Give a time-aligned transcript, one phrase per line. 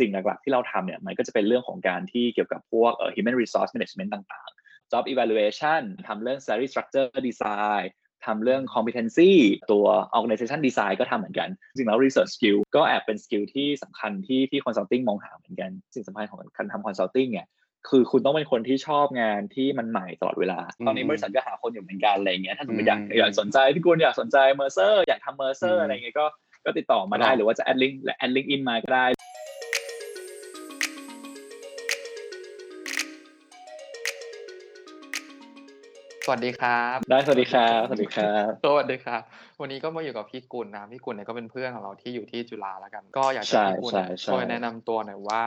[0.00, 7.86] สิ่งหลักๆที่เราทำเนี่ยมันก็จะเป็นเรื่องของการที่เกี่ยวกับพวก human resource management ต่างๆ job evaluation ทำเรื่อง salary structure design
[8.26, 9.30] ทำเรื่อง competency
[9.72, 9.86] ตัว
[10.18, 17.46] organization design ก็ทำเหมือนกัน จริงแล้ว research skill ก็แอบเป็น skill ที่สำคัญที่ที่ consulting มองหาเหมือนกัน สิ่งสำคัญของการทำ consulting เนี่ย
[17.88, 26.26] คือคุณต้องเป็นคนที่ชอบงานที่มันใหม่ตลอดเวลา ตอนนี้บริษัทก็หาคนอยู่เหมือนกันอะไรเงี้ยถ้าสมมติอยากอยากสนใจพี่กุลอยากสนใจ Mercer อยากทำ Mercer อะไรเงี้ยก็
[26.64, 29.06] ก็ติดต่อมาได้หรือว่าจะแอดลิงก์และแอดลิงก์อินมาก็ได้
[36.30, 39.22] วัสดีครับ ได้สวัสดีครับสวัสดีครับสวัสดีครับ
[39.60, 45.42] วันนี้ก็มาอยู่กับพี่กุลนะพี่กุลเนี่ยก็เป็นเพื่อนของเราที่อยู่ที่จุฬาแล้วกัน ก็อยากจะใช่ให้พี่กุลใช่เนี่ยใช่ช่วยแนะนำตัวหน่อยว่า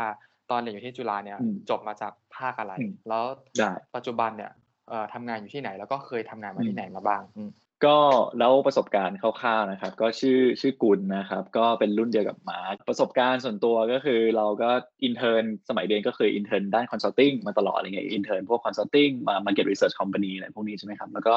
[0.52, 3.24] ตอนเรียนอยู่ที่จุฬาเนี่ยอืมจบมาจากภาคอะไรอืมแล้ว
[3.58, 4.52] ได้ปัจจุบันเนี่ย
[4.90, 7.50] เอ่อทำงานอยู่ที่ไหนแล้วก็เคยทำงานมาอืมที่ไหนมาบ้างอืม
[7.86, 7.98] ก็
[8.40, 14.70] แล้วประสบการณ์คร่าวๆนะครับ ก็ชื่อชื่อกุลนะครับ ก็เป็นรุ่นเดียวกับมาร์คประสบการณ์ส่วนตัวก็คือเราก็
[15.04, 21.34] intern สมัยเรียนก็เคย intern ด้าน consulting มาตลอดอะไรเงี้ย intern พวก consulting มา market research company อะไรพวกนี้ใช่ไหมครับ แล้วก็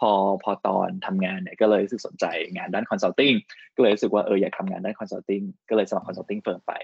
[0.00, 0.10] พอ
[0.44, 2.24] พอตอนทำงานเนี่ยก็เลยรู้สึกสนใจ
[2.56, 3.32] งานด้าน consulting
[3.76, 6.74] ก็เลยรู้สึกว่าเอออยากทำงานด้าน consulting ก็เลยสมัคร consulting firm ไป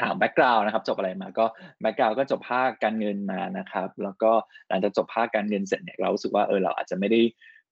[0.00, 1.44] ถาม background นะครับจบอะไรมาก็
[1.80, 4.32] background ก็จบภาคการเงินมานะครับ แล้วก็
[4.68, 7.20] หลังจากจบภาคการเงินเสร็จเนี่ยเราสึกว่าเออเราอาจจะไม่ได้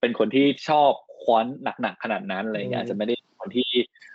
[0.01, 0.91] เป็นคนที่ชอบ
[1.23, 1.47] ควอน
[1.83, 3.69] หนักๆขนาดนั้นอะไรเงี้ยอืมอาจจะไม่ได้เป็นคนที่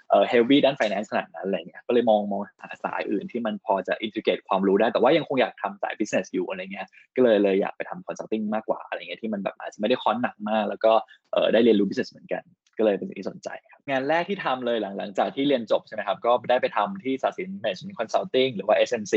[0.10, 10.94] เอ่อ heavy ด้าน finance ขนาดนั้นอะไรเงี้ยก็เลยมองมองหาสายอื่นที่มันพอจะ integrate ความรู้ได้ แต่ว่ายังคงอยากทำสาย business อยู่อะไรเงี้ยก็เลยเลยอยากไปทำ consulting มากกว่าอะไรเงี้ยที่มันแบบอาจจะไม่ได้คอนหนักมาก แล้วก็
[11.34, 12.44] เออได้เรียนรู้ business เหมือนกัน
[12.78, 19.16] ก็เลยเป็นสิ่งที่สนใจครับงานแรกที่ทำเลยหลังหลังจากที่เรียนจบใช่ไหมครับก็ได้ไปทำที่สาสิน Management Consulting หรือว่า SMC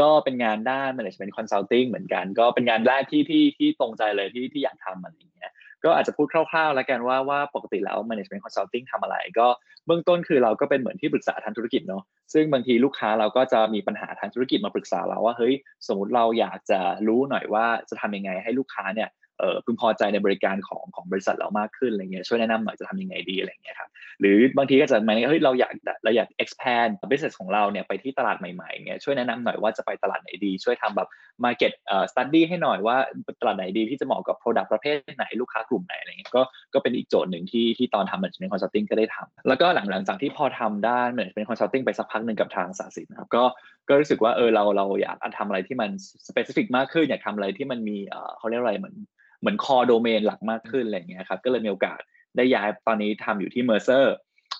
[0.00, 5.52] ก็เป็นงานด้าน Management Consulting เหมือนกัน ก็เป็นงานแรกที่ที่ที่ตรงใจเลยที่ที่อยากทำอะไรอย่างเงี้ย
[5.84, 9.46] ก็อาจจะพูดคร่าวๆ แล้วกันว่าว่าปกติแล้ว Management Consulting ทำอะไร ก็
[9.86, 12.02] เบื้องต้นคือเราก็เป็นเหมือนที่ปรึกษาทางธุรกิจเนาะ
[12.32, 15.54] ซึ่งบางทีลูกค้าเราก็จะมีปัญหาทางธุรกิจมาปรึกษาเราว่าเฮ้ย
[15.86, 19.08] สมมติเราอยากจะรู้หน่อยว่าจะทำยังไงให้ลูกค้าเนี่ย
[19.40, 23.90] เออพึงพอใจในบริการของของบริษัทเรามากขึ้นอะไรเงี้ยช่วยแนะนำหน่อยจะทำยังไงดีอะไรเงี้ยครับ
[24.20, 25.72] หรือบางทีก็จะหมายถึงเฮ้ยเราอยาก
[26.04, 31.08] เราอยาก expand business ของเราเนี่ยไปที่ตลาดใหม่ๆเงี้ยช่วยแนะนำหน่อยว่าจะไปตลาดไหนดี ช่วยทำแบบ
[31.44, 32.96] market เอ่อ study ให้หน่อยว่า
[33.40, 36.42] ตลาดไหนดีที่จะเหมาะกับ product ประเภทไหนลูกค้ากลุ่มไหนอะไรเงี้ยก็
[36.74, 43.44] ก็เป็นอีกโจทย์หนึ่งที่ที่ตอนทำ management consulting ก็ได้ทำแล้วก็หลังหลังจากที่พอทำด้าน management consulting ไปสักพักหนึ่งกับทางสาสินครับก็
[43.88, 45.90] ก็รู้สึกว่าเออเราเราอยากทำอะไรที่มัน
[46.28, 48.96] specific มากขึ้นอยากทำอะไรที่มันมีเออเขาเรียกอะไรเหมือน
[49.42, 51.98] เหมือน core domain หลักมากขึ้นอะไรอย่างเงี้ยครับก็เลยมีโอกาส
[52.36, 54.04] ได้ย้ายตอนนี้ทำอยู่ที่ Mercer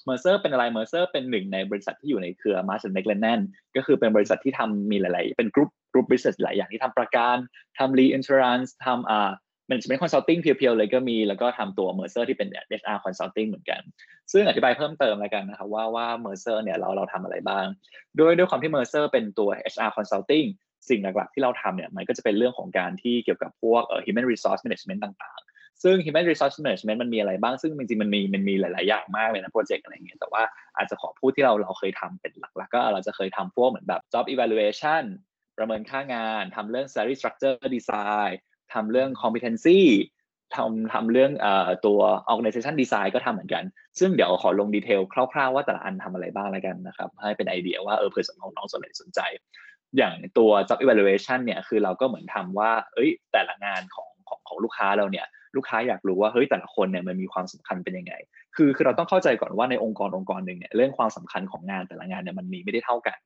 [0.09, 3.41] Mercer เป็นอะไร Mercer เป็นหนึ่งในบริษัทที่อยู่ในเครือ Marsh McLennan
[3.77, 7.37] ก็คือเป็นบริษัทที่ทำมีหลาย ๆ เป็น group group business หลายอย่างที่ทำประกัน
[7.79, 9.31] ทำ reinsurance ทำอ่า
[9.71, 12.49] management consulting pure ๆ เลยก็มี แล้วก็ทำตัว Mercer ที่เป็น
[12.81, 13.81] HR consulting เหมือนกัน
[14.33, 17.67] ซึ่งอธิบายเพิ่มเติมแล้วกันนะครับว่าว่า Mercer เนี่ยเราเราทำอะไรบ้าง
[18.19, 20.47] ด้วยด้วยความที่ Mercer เป็นตัว HR consulting
[20.89, 29.85] สิ่งหลักๆ ที่เราทำเนี่ยมันก็จะเป็นเรื่องของการที่เกี่ยวกับพวกเอ่อ human resource management ต่างๆ ซึ่ง human resource management มันมีอะไรบ้าง ซึ่งจริงๆมันมีมันมีหลาย ๆ อย่างมากเลยนะ project
[29.85, 30.43] อะไรเงี้ยแต่ว่า
[30.77, 35.05] อาจจะขอพูดที่เราเราเคยทำเป็นหลักๆ ก็เราจะเคยทำพวกเหมือนแบบ job evaluation
[35.59, 38.33] ประเมินค่างานทำเรื่อง salary structure design
[38.75, 39.81] ทำเรื่อง competency
[40.57, 41.47] ทำทำเรื่องอ
[41.87, 42.01] ตัว
[42.33, 43.65] organization design ก็ทำเหมือนกัน
[43.99, 45.01] ซึ่งเดี๋ยวขอลงดีเทล
[45.33, 49.21] คร่าวๆ ว่าแต่ละอันทำอะไรบ้างแล้วกันนะครับ ให้เป็นไอเดียว่าเออเผื่อสำหรับน้องๆสนใจ
[49.97, 55.27] อย่างตัว job evaluation เนี่ยคือเราก็เหมือนทำว่า เอ้ย แต่ละงานของของของลูกค้าเราเนี่ย
[55.57, 58.15] ลูกค้าอยากรู้ว่าเฮ้ยแต่ละคนเนี่ยมันมีความสำคัญเป็นยังไง
[58.57, 63.19] คือคือเราต้องเข้าใจก่อนว่าในองค์กรองค์กรหนึ่งเนี่ยเรื่องความสำคัญของงานแต่ละงานเนี่ยมันมีไม่ได้เท่ากัน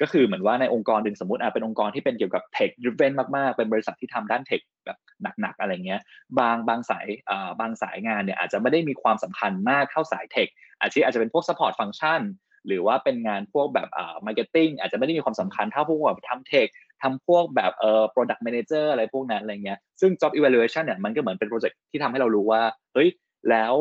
[0.00, 4.98] ก็คือเหมือนว่าในองค์กรหนึ่งสมมติอาจเป็นองค์กรที่เป็นเกี่ยวกับ tech driven มากๆ เป็นบริษัทที่ทำด้าน tech แบบ
[5.40, 6.00] หนักๆอะไรเงี้ย
[6.38, 10.48] บางบางสายอ่าบางสายงานเนี่ยอาจจะไม่ได้มีความสำคัญมากเท่าสาย tech
[10.80, 12.20] อาจจะอาจจะเป็นพวก support function
[12.66, 16.68] หรือว่าเป็นงานพวกแบบอ่า marketing อาจจะไม่ได้มีความสำคัญเท่าพวกแบบทำ tech
[17.02, 22.62] ทำพวกแบบเอ่อ product manager อะไรพวกนั้นอะไรเงี้ยซึ่ง job evaluation เนี่ยมันก็เหมือนเป็นโปรเจกต์ที่ทำให้เรารู้ว่า
[22.94, 23.08] เฮ้ย
[23.50, 23.74] แล้ว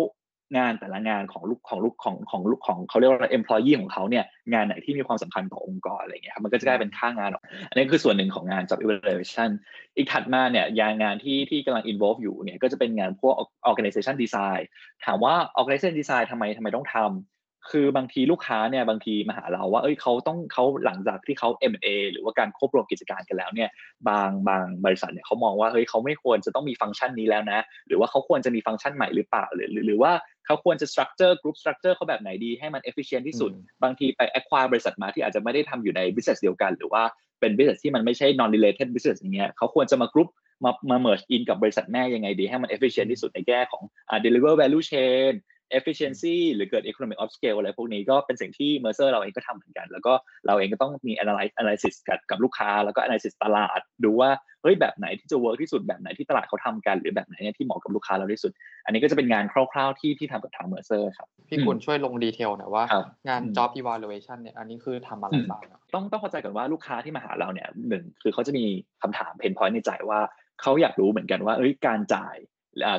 [0.58, 9.50] งานแต่ละงานของลูกของลูกของของลูกของเขาเรียกว่า employee ของเขาเนี่ยงานไหนที่มีความสำคัญต่อองค์กรอะไรเงี้ยมันก็จะกลายเป็นค่างานออกอันนี้คือส่วนหนึ่งของงาน job evaluation
[9.98, 13.36] อีกถัดมาเนี่ยยางงานที่ที่กำลัง involve อยู่เนี่ยก็จะเป็นงานพวก
[13.70, 14.64] organization design
[15.06, 17.33] ถามว่า organization design ทำไมทำไมต้องทำ
[17.72, 23.70] คือบางทีลูกค้าเนี่ยบางทีมาหาเราว่าเอ้ยเขาต้องเขาหลังจากที่เขา M&A หรือว่าการควบรวมกิจการกันแล้วเนี่ย
[24.10, 30.12] บางบางบริษัทเนี่ยเขามองว่าเฮ้ยเขาไม่ควรจะต้องมีฟังก์ชันนี้แล้วนะ หรือว่าเขาควรจะมีฟังก์ชันใหม่หรือเปล่าหรือหรือหรือว่า
[30.46, 33.52] เขาควรจะ structure group structure เขาแบบไหนดีให้มัน efficient ที่สุด
[33.84, 37.04] บางทีไป acquire บริษัทมาที่อาจจะไม่ได้ทำอยู่ใน business เดียวกัน หรือว่า
[37.40, 40.30] เป็น business ที่มันไม่ใช่ non related business อย่างเงี้ยเขาควรจะมา group
[40.64, 45.34] มามา merge in กับบริษัทแม่ยังไงดีให้มัน efficient ที่สุดในแง่ของอ่า deliver value chain
[45.80, 50.14] efficiency หรือเกิด economic of scale อะไรพวกนี้ก็เป็นสิ่งที่ Mercer เราเองก็ทำเหมือนกัน แล้วก็
[50.48, 54.30] เราเองก็ต้องมี analyze analysis กับกับลูกค้า แล้วก็ analysis ตลาด ดูว่า
[54.62, 58.52] เฮ้ยแบบไหนที่จะ work ที่สุดแบบไหนที่ตลาดเขาทำกัน หรือแบบไหนเนี่ยที่เหมาะกับลูกค้าเราที่สุด
[58.86, 68.66] อันนี้ก็จะเป็นงานคร่าวๆที่ที่ทำกับทาง Mercer ครับ พี่กุลช่วยลงดีเทลหน่อยว่าครับงานอืม job evaluation เนี่ยอันนี้คือทำอะไรบ้างอะต้องต้องเข้าใจก่อนว่าลูกค้าที่มาหาเราเนี่ยหนึ่งคือเขาจะมี
[69.02, 70.20] คำถามเพนพอยต์ในใจว่า
[70.62, 72.53] เขาอยากรู้เหมือนกันว่าเอ้ยการจ่ายเอ่อ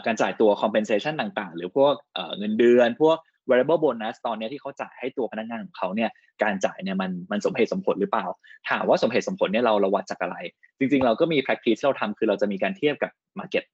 [0.06, 1.94] การจ่ายตัว compensation ต่างๆ หรือพวก
[2.38, 3.16] เงินเดือน พวก
[3.48, 6.10] variable bonus ตอนนี้ที่เขาจ่ายให้ตัวพนักงานของเขาเนี่ย
[6.42, 8.26] การจ่ายเนี่ยมันมันสมเหตุสมผลหรือเปล่า
[8.70, 10.36] ถามว่าสมเหตุสมผลเนี่ยเราเราวัดจากอะไร
[10.78, 13.64] จริงๆ เราก็มี practice ที่เราทำคือเราจะมีการเทียบกับ market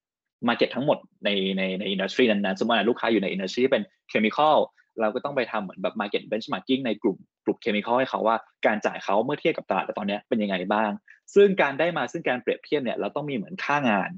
[0.48, 4.56] market ทั้งหมดในในใน industry นั้นๆสมมติว่าลูกค้าอยู่ใน industry ที่เป็น chemical
[5.00, 8.36] เราก็ต้องไปทำเหมือนแบบ market benchmarking ในกลุ่มกลุ่ม chemical ให้เขาว่า
[8.66, 10.90] การจ่ายเขาเมื่อเทียบกับตลาดตอนนี้เป็นยังไงบ้าง
[11.34, 14.10] ซึ่งการได้มาซึ่งการเปรียบเทียบเนี่ยเราต้องมีเหมือนค่างาน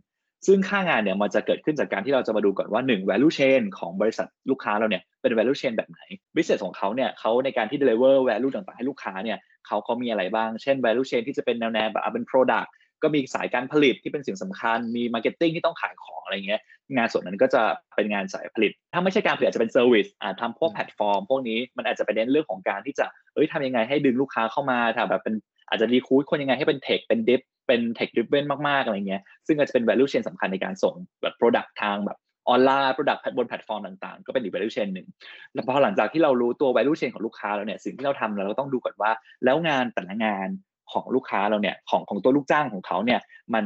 [0.46, 6.00] ซึ่งค่างานเนี่ยมันจะเกิดขึ้นจากการที่เราจะมาดูก่อนว่า 1 value chain ของบริษัทลูกค้าเราเนี่ยเป็น value chain แบบไหน
[6.34, 12.68] business ของเขาเนี่ยเขาในการที่ deliver value ต่างๆ ให้ลูกค้าเนี่ยเขาเขามีอะไรบ้าง เช่น value chain ที่จะเป็นแนวๆแบบอะเป็น product
[13.02, 16.60] ก็มีสายการผลิตที่เป็นสิ่งสำคัญ มี marketing ที่ต้องขายของอะไรเงี้ย
[16.96, 17.62] งานส่วนนั้นก็จะ
[17.96, 25.34] เป็นงานสายผลิต ถ้าไม่ใช่การผลิตอาจจะเป็น service อ่าทำพวกแพลตฟอร์ม พวกนี้มันอาจจะไปเน้นเรื่องของการที่จะ เอ้ยทำยังไงให้ดึงลูกค้าเข้ามาถ้าแบบเป็น
[25.68, 32.18] อาจจะ recruit คนยังไงให้เป็น tech เป็น driv- เป็น tech driven มากๆอะไรเงี้ยซึ่งอาจจะเป็น value chain สำคัญในการส่งแบบ product ทางแบบ
[32.48, 35.06] ออนไลน์ product บนแพลตฟอร์มต่างๆ ก็เป็นอีก value chain หนึ่ง
[35.54, 39.12] แล้วพอหลังจากที่เรารู้ตัว value chain ของลูกค้าแล้วเนี่ยสิ่งที่เราทำเราก็ต้องดูก่อนว่า
[39.44, 40.48] แล้วงานแต่ละงาน
[40.92, 43.20] ของลูกค้าเราเนี่ยของของตัวลูกจ้างของเขาเนี่ย
[43.54, 43.64] มัน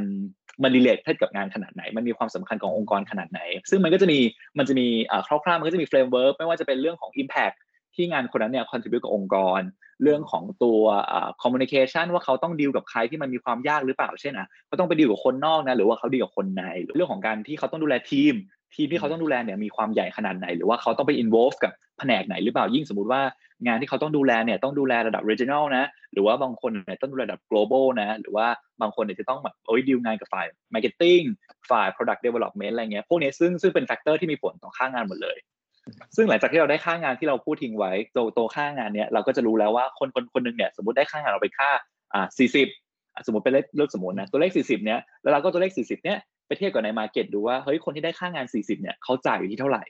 [0.62, 3.40] มัน relate กับงานขนาดไหน มันมีความสำคัญขององค์กรขนาดไหน
[3.70, 4.18] ซึ่งมันก็จะมี
[4.58, 7.56] มันจะมีอ่าคร่าวๆมันก็จะมี framework ไม่ว่าจะเป็นเรื่องของ impact
[7.96, 9.60] ที่งานคนนั้นเนี่ย contribute กับองค์กร
[10.02, 10.80] เรื่องของตัว
[11.12, 18.34] อ่า communication ว่าเขาต้องดีลกับใครที่มันมีความยากหรือเปล่าเช่นอะเขาต้องไปดีลกับคนนอกนะหรือว่าเขาดีลกับคนในหรือเรื่องของการที่เขาต้องดูแลทีม
[18.74, 23.22] ทีมที่เขาต้องดูแลเนี่ยมีความใหญ่ขนาดไหน หรือว่าเขาต้องไป involve กับแผนกไหนหรือเปล่ายิ่งสมมติว่า
[23.66, 28.46] งานที่เขาต้องดูแลเนี่ยต้องดูแลระดับ regional นะ หรือว่าบางคนเนี่ยต้องดูแลระดับ global นะ หรือว่า
[28.80, 31.24] บางคนเนี่ยจะต้องแบบโอ้ยดีลงานกับฝ่าย marketing
[31.70, 35.36] ฝ่าย product development อะไรเงี้ยพวกนี้ซึ่งซึ่งเป็น factor ที่มีผลต่อค่างานหมดเลย
[36.16, 41.70] ซึ่งหลังจากที่เราได้ค่างานที่เราพูดทิ้งไว้ตัวตัวค่างานเนี้ยเราก็จะรู้แล้วว่าคนคนคนหนึงเนี่ยสมมติได้ค่างานเราไปค่า
[42.12, 42.68] อ่าสี่สิบ
[43.26, 49.84] สมมติเป็นเลขเลขสมมตินะตัวเลขสี่สิบเนี้ยแล้วเราก็ตัวเลขสี่สิบเนี้ยไปเทียบกับในมาร์เก็ตดูว่าเฮ้ยคนที่ได้ค่างานสี่สิบเนี่ยเขาจ่ายอยู่ที่เท่าไหร่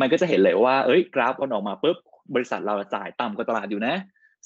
[0.00, 1.96] มันก็จะเห็นเลยว่าเอ้ยกราฟมันออกมาปุ๊บ
[2.34, 3.94] บริษัทเราจ่ายต่ำกว่าตลาดอยู่นะ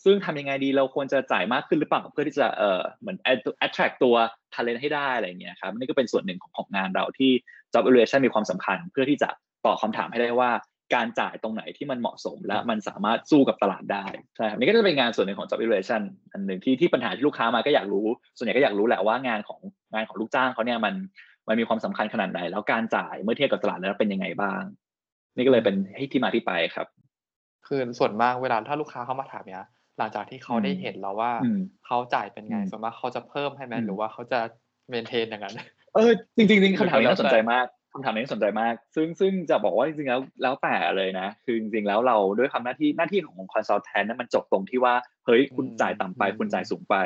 [0.05, 3.17] ซึ่งทำยังไงดีเราควรจะจ่ายมากขึ้นหรือเปล่าเพื่อที่จะเอ่อเหมือน
[3.67, 4.15] attract ตัว
[4.55, 7.31] talent ให้ได้อะไรอย่างเงี้ยครับนี่ก็เป็นส่วนหนึ่งของของงานเราที่
[7.73, 9.31] job evaluation มีความสำคัญเพื่อที่จะ
[9.67, 10.51] ตอบคำถามให้ได้ว่า
[10.95, 14.07] การจ่ายตรงไหนที่มันเหมาะสม และมันสามารถสู้กับตลาดได้
[14.37, 16.03] ใช่ครับนี่ก็จะเป็นงานส่วนหนึ่งของ job evaluation
[16.33, 18.07] อันหนึ่งที่ที่ปัญหาที่ลูกค้ามาก็อยากรู้
[18.37, 19.61] ส่วนใหญ่ก็อยากรู้แหละว่างานของ
[19.95, 20.95] งานของลูกจ้างเขาเนี่ยมัน
[21.49, 24.63] มันมีความสำคัญขนาดไหน แล้วการจ่ายเมื่อเทียบกับตลาดแล้วเป็นยังไงบ้าง
[25.37, 26.87] นี่ก็เลยเป็นให้ที่มาที่ไปครับ
[27.67, 29.65] คือส่วนมากเวลาถ้าลูกค้าเข้ามาถามเนี้ย
[29.99, 34.41] หลังจากที่เขาอืมได้เห็นแล้วว่าอืมเขาจ่ายเป็นไงอืมส่วนมากเขาจะเพิ่มให้ไหมอืมหรือว่าเขาจะ
[34.89, 35.55] เมนเทนอย่างนั้น
[35.95, 37.67] เออจริงๆจริงๆคำถามนี้แล้วน่าสนใจมาก
[37.99, 44.95] คำถามนี้น่าสนใจมาก ซึ่งซึ่งจะบอกว่าจริงๆแล้วแล้วแต่เลยนะ คือจริงๆแล้วเราด้วยคำหน้าที่หน้าที่ของคอนซัลแทนนั้นมันจบตรงที่ว่า
[45.27, 46.97] เฮ้ยคุณอืมจ่ายต่ำไปอืมคุณจ่ายสูงไป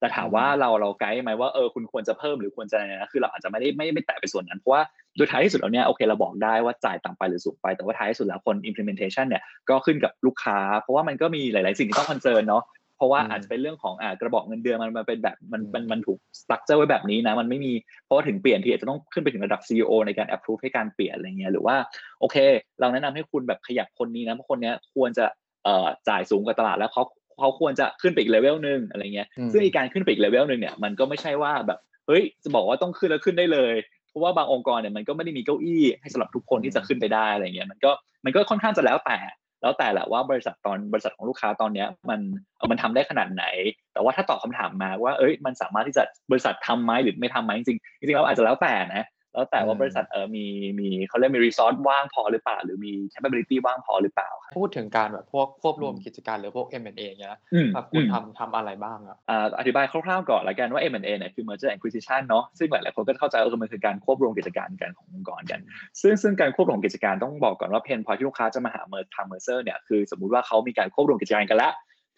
[0.00, 4.82] แต่ถามว่าเราเราไกด์ไหมว่าเออคุณควรจะเพิ่มหรือควรจะอะไรนะคือเราอาจจะไม่ได้ไม่ไม่แตะไปส่วนนั้นเพราะว่า
[5.16, 17.72] โดยท้ายที่สุดแล้วเนี่ยโอเคเราบอกได้ว่าจ่ายต่ำไปหรือสูงไปแต่ว่าท้ายที่สุดแล้วคน implementation เนี่ยก็ขึ้นกับลูกค้า เพราะว่ามันก็มีหลาย ๆ สิ่งที่ต้อง concern เนาะเพ ราะว่าอืมอาจจะเป็นเรื่องของอ่ากระบอกเงินเดือนมันมันเป็นแบบมันอืมมันมันถูก structure ไว้แบบนี้นะมันไม่มี
[18.04, 21.76] เพราะว่าถึงเปลี่ยนทีอาจจะต้องขึ้นไปถึงระดับ CEO ในการ approve ให้การเปลี่ยนอะไรเงี้ยหรือว่า
[22.20, 22.36] โอเค
[22.80, 25.26] เราแนะนำให้คุณแบบขยับคนนี้นะเพราะคนเนี้ยควรจะ
[25.64, 27.02] เอ่อจ่ายสูงกว่าตลาดแล้วเขา
[27.38, 33.74] เขาควรจะขึ้นไปอีกเลเวลหนึ่งอะไรเงี้ยอืมซึ่งอีกการขึ้นไปอีกเลเวลหนึ่งเนี่ยมันก็ไม่ใช่ว่าแบบเฮ้ยจะบอกว่าต้องขึ้นแล้วขึ้นได้เลย
[34.08, 37.90] เพราะว่าบางองค์กรเนี่ยมันก็ไม่ได้มีเก้าอี้ให้สำหรับทุกคนที่จะขึ้นไปได้อะไรเงี้ยมันก็
[38.24, 39.18] มันก็ค่อนข้างจะแล้วแต่
[39.62, 42.20] แล้วแต่แหละว่าบริษัทตอนบริษัทของลูกค้าตอนเนี้ยมัน
[42.56, 43.44] เออมันทำได้ขนาดไหน
[43.92, 49.04] แต่ว่าถ้าตอบคำถามมาว่าเอ้ยมันสามารถที่จะบริษัททำไหมหรือไม่ทำไหมจริงจริงแล้วอาจจะแล้วแต่นะ
[49.34, 50.46] แล้วแต่ว่าอืมบริษัทเออมี
[50.80, 65.60] มีเขาเรียกมี resource ว่างพอหรือเปล่า หรือมี capability ว่างพอหรือเปล่าครับพูดถึงการแบบพวกควบรวมอืมกิจการหรือพวก M&A เงี้ยอืมแบบคุณอืมทำทำอะไรบ้างอะอ่าอธิบายคร่าวๆก่อนละกันว่า M&A เนี่ยคือ merger acquisition เนาะซึ่งหลายๆคนก็เข้าใจว่ามันคือการควบรวมกิจการกันขององค์กรกัน
[66.00, 71.72] ซึ่งซึ่งการควบรวมกิจการต้องบอกก่อนว่า pain point ที่ลูกค้าจะมาหา Mer ทาง Mercer เนี่ยคือสมมุติว่าเขามีการควบรวมกิจการกันแล้ว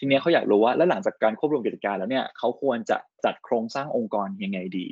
[0.05, 4.87] ทีเนี้ยเขาอยากรู้ว่าแล้วหลังจากการควบรวมกิจการแล้วเนี่ยเขาควรจะจัดโครงสร้างองค์กรยังไงดี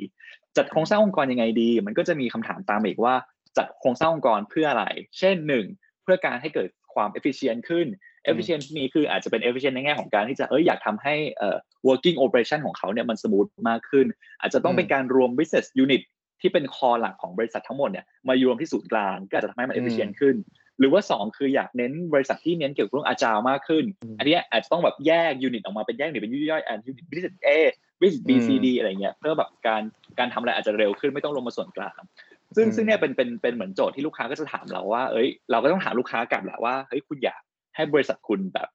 [0.57, 3.15] จัดโครงสร้างองค์กรยังไงดี มันก็จะมีคำถามตามมาอีกว่า
[3.57, 4.85] จัดโครงสร้างองค์กรเพื่ออะไร
[5.19, 5.65] เช่นหนึ่ง
[6.03, 7.87] เพื่อการให้เกิดความ efficient ขึ้น
[8.29, 14.05] efficient นี้คืออาจจะเป็น efficient ในแง่ของการที่จะเอ้ยอยากทำให้เอ่อ working operation ของเขาเนี่ยมัน smooth มากขึ้น
[14.41, 16.01] อาจจะต้องเป็นการรวม business unit
[16.41, 20.35] ที่เป็น core หลักของบริษัททั้งหมดเนี่ยมารวมที่ศูนย์กลางก็อาจจะทำให้มันอืม efficient ขึ้น
[20.79, 23.85] หรือว่าสองคืออยากเน้นบริษัทที่เน้นเกี่ยวกับเรื่อง agile มากขึ้น
[24.19, 27.49] อันนี้อาจจะต้องแบบแยก unit ออกมาเป็นแยกหนึ่งเป็นย่อยๆอัน unit biz A
[28.01, 29.81] biz B C D อะไรเงี้ยเพื่อแบบการ
[30.19, 32.01] การทำอะไรอาจจะเร็วขึ้นไม่ต้องลงมาส่วนกลาง
[32.55, 37.41] ซึ่งซึ่งเนี่ยเป็นเป็นเป็นเหมือนโจทย์ที่ลูกค้าก็จะถามเราว่าเอ้ยเราก็ต้องถามลูกค้ากลับแหละว่าเฮ้ยคุณอยาก
[37.75, 38.69] ให้บริษัทคุณแบบ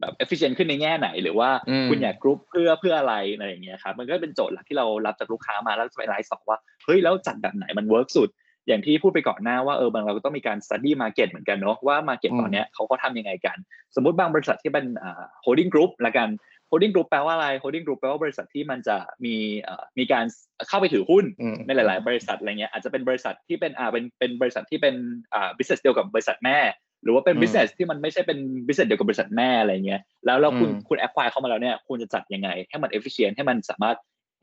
[0.00, 1.50] แบบ efficient ขึ้นในแง่ไหน หรือว่า
[1.88, 8.28] คุณอยากกรุ๊ปเพื่อเพื่ออะไรอะไรอย่างเงี้ยครับมันก็เป็นโจทย์หลักที่เรารับจากลูกค้ามาแล้วจะไป resolve ว่าเฮ้ยแล้วจัดแบบไหนมัน work สุด
[8.68, 13.56] อย่างที่พูดไปก่อนหน้าว่าเออบางเราก็ต้องมีการ study market เหมือนกันเนาะว่า market ตอนเนี้ยเขาเขาทำยังไงกัน
[13.94, 16.28] สมมติบางบริษัทที่เป็นอ่า holding group ละกัน
[16.70, 20.24] holding group แปลว่าอะไร holding group แปลว่าบริษัทที่มันจะมีเอ่อมีการ
[20.68, 21.24] เข้าไปถือหุ้น
[21.66, 24.94] ในหลาย ๆ บริษัทอะไรเงี้ยอาจจะเป็นบริษัทที่เป็นอ่าเป็นเป็นบริษัทที่เป็น
[25.34, 26.58] อ่า business เดียวกับบริษัทแม่
[27.02, 33.96] หรือว่าเป็น business ที่มันไม่ใช่เป็น business เดียวกับบริษัทแม่อะไรเงี้ยแล้วเราคุณคุณ acquire เข้ามาแล้วเนี่ยคุณจะจัดยังไง ให้มัน efficient ให้มันสามารถ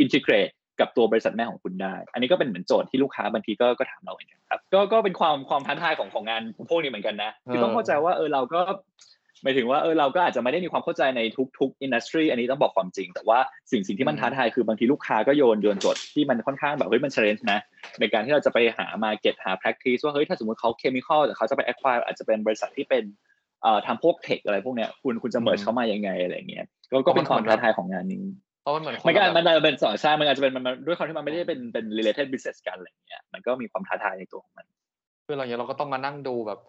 [0.04, 8.62] integrate กับตัวบริษัทแม่ของคุณได้ อันนี้ก็เป็นเหมือนโจทย์ที่ลูกค้าบางทีก็ก็ถามเราเหมือนกันครับ ก็ก็เป็นความความท้าทายของของงานพวกนี้เหมือนกันนะคือต้องเข้าใจว่าเออเราก็
[9.44, 11.22] หมายถึงว่าเออเราก็อาจจะไม่ได้มีความเข้าใจใน
[11.60, 13.40] ทุกๆ industry อันนี้ต้องบอกความจริง แต่ว่า
[13.72, 17.60] สิ่งสิ่งที่มันท้าทายคือบางทีลูกค้าก็โยนโยนโจทย์ที่มันค่อนข้างแบบเฮ้ยมัน challenge นะ
[18.00, 23.04] ในการที่เราจะไปหา market หา practice ว่าเฮ้ยถ้าสมมติเขา chemical แต่เขาจะไป acquire อาจจะเป็นบริษัทที่เป็น
[23.62, 28.24] เอ่อทำพวก tech อะไรพวกเนี้ยคุณคุณจะ merge เข้ามายังไงอะไรเงี้ยก็ก็เป็นความท้าทายของงานนี้
[28.64, 34.66] เพราะมันเหมือนมันก็มันเป็นสอนใช่มันอาจจะเป็นมันด้วยความที่มันไม่ได้เป็นเป็น related business กันอะไรเงี้ยมันก็มีความท้าทายในตัวของมัน
[35.26, 36.60] คือเราเนี้ยเราก็ต้องมานั่งดูแบบ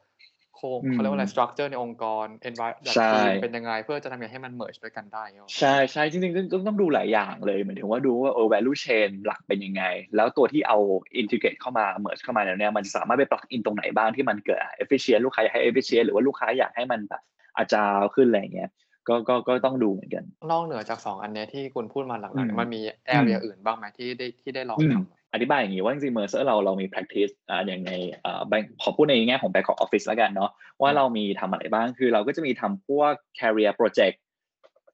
[0.57, 5.25] โครงเขาเรียกว่าอะไร structure ในองค์กร environment ใช่เป็นยังไงเพื่อจะทำยังไงให้มัน merge ด้วยกันได้
[5.59, 9.85] ใช่ใช่จริงๆต้องต้องดูหลายอย่างเลยหมายถึงว่าดูว่าเออ value chain หลักเป็นยังไง
[10.17, 10.79] แล้วตัวที่เอา
[11.21, 17.23] integrate เข้ามา merge เข้ามาแล้วเนี่ยมันสามารถไป plug in ตรงไหนบ้างที่มันเกิด efficient ลูกค้าอยากให้ efficient หรือว่าลูกค้าอยากให้มันแบบ
[17.59, 18.71] อาจารขึ้นอะไรเงี้ย
[19.09, 22.81] ก็ก็ก็ต้องดูเหมือนกัน นอกเหนือจากสองอันเนี้ยที่คุณพูดมาหลัอืกมๆมันมี
[23.17, 27.93] area อื่นบ้างไหมที่ได้ที่ได้ลองอืมทำอธิบายอย่างนี้ว่าจริงๆ Mercer เราเรามี practice อ่าอย่างใน
[28.25, 30.51] อ่า bank ขอพูดในแง่ของ back office แล้วกันเนาะ
[30.83, 34.17] ว่าเรามีทำอะไรบ้างคือเราก็จะมีทำพวก career project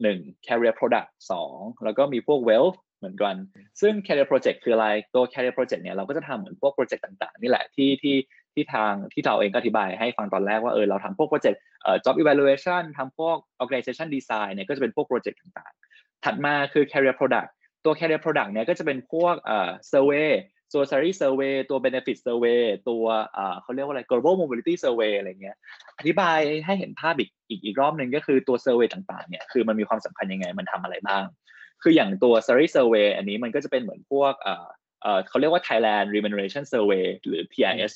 [0.02, 3.36] หนึ่ง career product สองแล้วก็มีพวก wealth เหมือนกัน
[3.80, 8.14] ซึ่ง career project คืออะไรตัว career project เนี่ยเราก็จะทำเหมือนพวกโปรเจกต์ต่างๆ นี่แหละที่ที่
[8.54, 17.48] ที่ทางที่เราเองก็อธิบายให้ฟังตอนแรกว่าเออเราทำพวกโปรเจกต์เอ่อ job evaluation ทำพวก organization design เนี่ยก็จะเป็นพวกโปรเจกต์ต่างๆ ถัดมาคือ career product
[17.84, 20.30] ตัว career product เนี่ยก็จะเป็นพวกเอ่อ survey
[20.74, 23.04] ตัว salary survey ตัว benefit survey ตัว
[23.62, 25.56] เขาเรียกว่าอะไร global mobility survey อะไรเงี้ย
[25.98, 31.24] อธิบายให้เห็นภาพอีกอีกอีกรอบหนึ่งก็คือตัว survey ต่างๆ เนี่ย คือมันมีความสำคัญยังไง มันทำอะไรบ้าง
[31.82, 34.66] คืออย่างตัว salary survey อันนี้มันก็จะเป็นเหมือนพวกเอ่อ
[35.02, 37.92] เอ่อเขาเรียกว่า Thailand Remuneration Survey หรือ TIS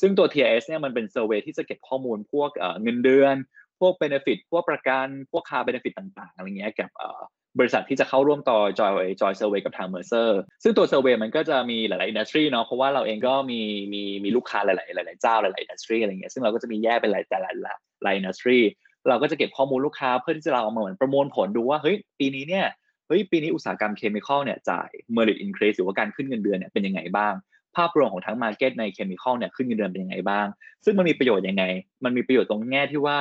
[0.00, 2.50] ซึ่งตัว TIS เนี่ยมันเป็น survey ที่จะเก็บข้อมูลพวก
[2.82, 3.36] เงินเดือน
[3.80, 6.90] พวก benefit พวกประกันพวกค่า benefit ต่างๆอะไรเงี้ยกับ
[7.58, 10.30] บริษัทที่จะเข้าร่วมต่อ Joy Joy Survey กับทาง Mercer
[10.62, 13.60] ซึ่งตัว Survey มันก็จะมีหลายๆ industry เนาะเพราะว่าเราเองก็มี
[13.92, 17.50] มีมีลูกค้าหลายๆหลายๆเจ้าหลายๆ industry อะไรเงี้ยซึ่งเราก็จะมีแยกเป็นหลายแต่ละ
[18.02, 18.60] หลาย industry
[19.08, 22.66] เราก็จะเก็บข้อมูลลูกค้าเพื่อที่จะเราเอามาเหมือนประมวลผลดูว่าเฮ้ยปีนี้เนี่ย
[23.08, 27.34] เฮ้ยปีนี้อุตสาหกรรมเคมีคอลเนี่ยจ่าย merit increase หรือว่าการขึ้นเงินเดือนเนี่ยเป็นยังไงบ้าง
[27.76, 30.46] ภาพรวมของทั้ง market ใน chemical เนี่ยขึ้นเงินเดือนเป็นยังไงบ้าง
[30.84, 31.64] ซึ่งมันมีประโยชน์ยังไง
[32.04, 33.16] มันมีประโยชน์ตรงแง่ที่ว่า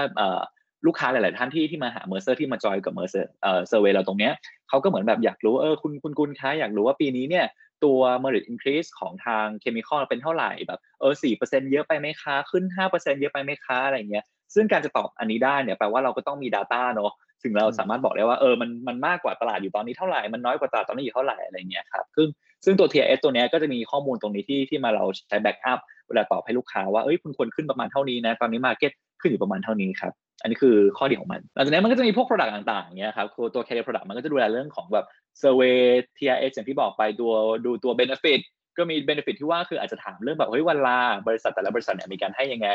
[0.86, 4.34] ลูกค้าหลาย ๆ ท่านที่ที่มาหา Mercer ที่มา join กับ Mercer survey เราตรงเนี้ย
[4.70, 7.46] เขาก็เหมือนแบบอยากรู้เออคุณคุณกุลคะอยากรู้ว่าปีนี้เนี่ย
[7.84, 17.12] ตัว merit increase ของทาง chemical เป็นเท่าไหร่แบบเออสี่เปอร์เซ็นเยอะไปไหมคะขึ้นห้าเปอร์เซ็นเยอะไปไหมคะอะไรเงี้ยซึ่งการจะตอบอันนี้ได้เนี่ยแปลว่าเราก็ต้องมี Data เนอะ
[17.44, 22.28] ถึงเราสามารถบอกได้ว่าเออมันมันมากกว่าตลาดอยู่ตอนนี้เท่าไหร่มันน้อยกว่าตลาดตอนนี้อยู่เท่าไหร่อะไรเงี้ยครับซึ่ง
[22.66, 28.92] ซึ่งตัว TRS ตัวนี้ก็จะมีข้อมูลตรงนี้ที่ที่มาเราใช้ backup เวลาตอบให้ลูกค้าว่าเอ้ยคุณควรขึ้นประมาณเท่านี้นะ ตอนนี้ market
[29.22, 35.06] ขึ้นอยู่ประมาณเท่านี้ครับ อันนี้คือข้อดีของมัน หลังจากนี้มันก็จะมีพวก product ต่างๆเงี้ยครับตัว career product มันก็จะดูแลเรื่องของแบบ
[35.42, 35.78] survey
[36.18, 37.34] TRS อย่างที่บอกไปตัว
[37.66, 38.40] ดูตัว benefit
[38.78, 42.70] ก็มี benefit ที่ว่าคืออาจจะถามเรื่องแบบเฮ้ยวันลาบริษัทแต่ละบริษัทเนี่ยมีการให้ยังไง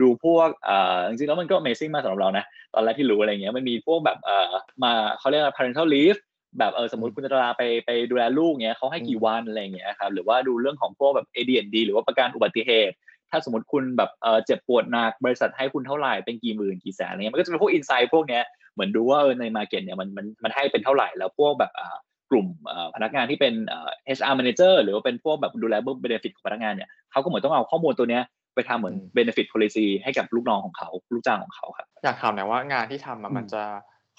[0.00, 4.52] ดูพวกเอ่อจริงๆแล้วมันก็ amazing มากสำหรับเรานะตอนแรกที่รู้อะไรเงี้ยมันมีพวกแบบเอ่อ
[4.84, 6.18] มาเขาเรียกว่า parental leave
[6.58, 12.94] แบบเออสมมติคุณจะลาไปไปดูแลลูกเงี้ยเขาให้กี่วันอะไรเงี้ยครับหรือว่าดูเรื่องของพวกแบบ AD&D หรือว่าประกันอุบัติเหตุ
[13.30, 18.42] ถ้าสมมติคุณแบบเออเจ็บปวดหนักบริษัทให้คุณเท่าไหร่เป็นกี่หมื่นกี่แสนอะไรเงี้ยมันก็จะเป็นพวกอินไซต์พวกเนี้ย
[18.74, 21.96] เหมือนดูว่าเออในมาเก็ตเนี่ยมันมันมันให้เป็นเท่าไหร่แล้วพวกแบบอ่า
[22.30, 28.22] กลุ่มเอ่อพนักงานที่เป็นเอ่อ HR manager หรือว่าเป็นพวกแบบดูแลเบนฟิตของพนักงานเนี่ยเขาก็เหมือนต้องเอาข้อมูลตัวเนี้ย
[28.54, 33.62] ไปทำเหมือน benefit policy ให้กับลูกน้องของเขาลูกจ้างของเขาครับอยากถามหน่อยว่างานที่ทำอะอืมมันจะ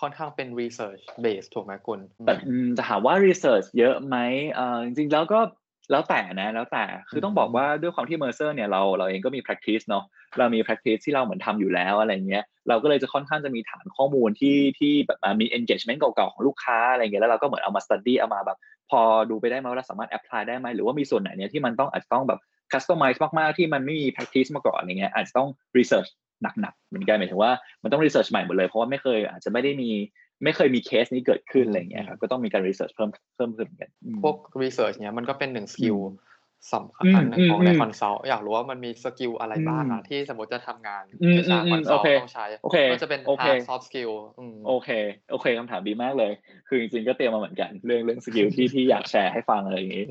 [0.02, 4.18] ค่อนข้างเป็น research base ถูกไหมคุณแต่อืมจะถามว่า research เยอะไหม
[4.52, 5.40] เอ่อจริงๆแล้วก็
[5.92, 10.04] แล้วแต่นะแล้วแต่คือต้องบอกว่าด้วยความที่ Mercer เนี่ยเราเราเองก็มี practice เนาะ
[10.38, 18.58] เรามี practice ที่เราเหมือนทำอยู่แล้วอะไรเงี้ยเราก็เลยจะค่อนข้างจะมีฐานข้อมูลที่ที่แบบอ่ามี engagement เก่าๆของลูกค้าอะไรเงี้ยแล้วเราก็เหมือนเอามา study เอามาแบบ
[18.90, 22.40] พอดูไปได้ไหมว่าเราสามารถ apply ได้ไหมหรือว่ามีส่วนไหนเนี่ยที่มันต้องอาจจะต้องแบบ
[22.74, 26.10] customize มากๆที่มันไม่มี practice มาก่อนอย่างเงี้ยอาจจะต้อง research
[26.42, 27.51] หนักๆเหมือนกันหมายถึงว่า
[27.84, 29.92] มันต้อง research ใหม่หมดเลยเพราะว่าไม่เคยอาจจะไม่ได้มี
[30.44, 33.92] ไม่เคยมีเคสนี้เกิดขึ้นอะไรเงี้ยครับก็ต้องมีการ research เพิ่มเพิ่มขึ้นเหมือนกัน
[34.24, 35.98] พวก research เนี้ยมันก็เป็นหนึ่ง skill
[36.74, 41.04] สำคัญหนึ่งของใน consult อยากรู้ว่ามันมี skill อะไรบ้างอะที่สมมติจะทำงาน
[41.38, 42.46] วิชา consult ต้องใช้
[42.92, 44.12] ก็จะเป็น hard soft skill
[44.68, 44.89] โอเค
[45.32, 46.32] โอเคคำถามดีมากเลย
[46.68, 50.06] คือจริงๆก็เตรียมมาเหมือนกัน เรื่องเรื่อง skill ที่ที่อยากแชร์ให้ฟังอะไรอย่างนี้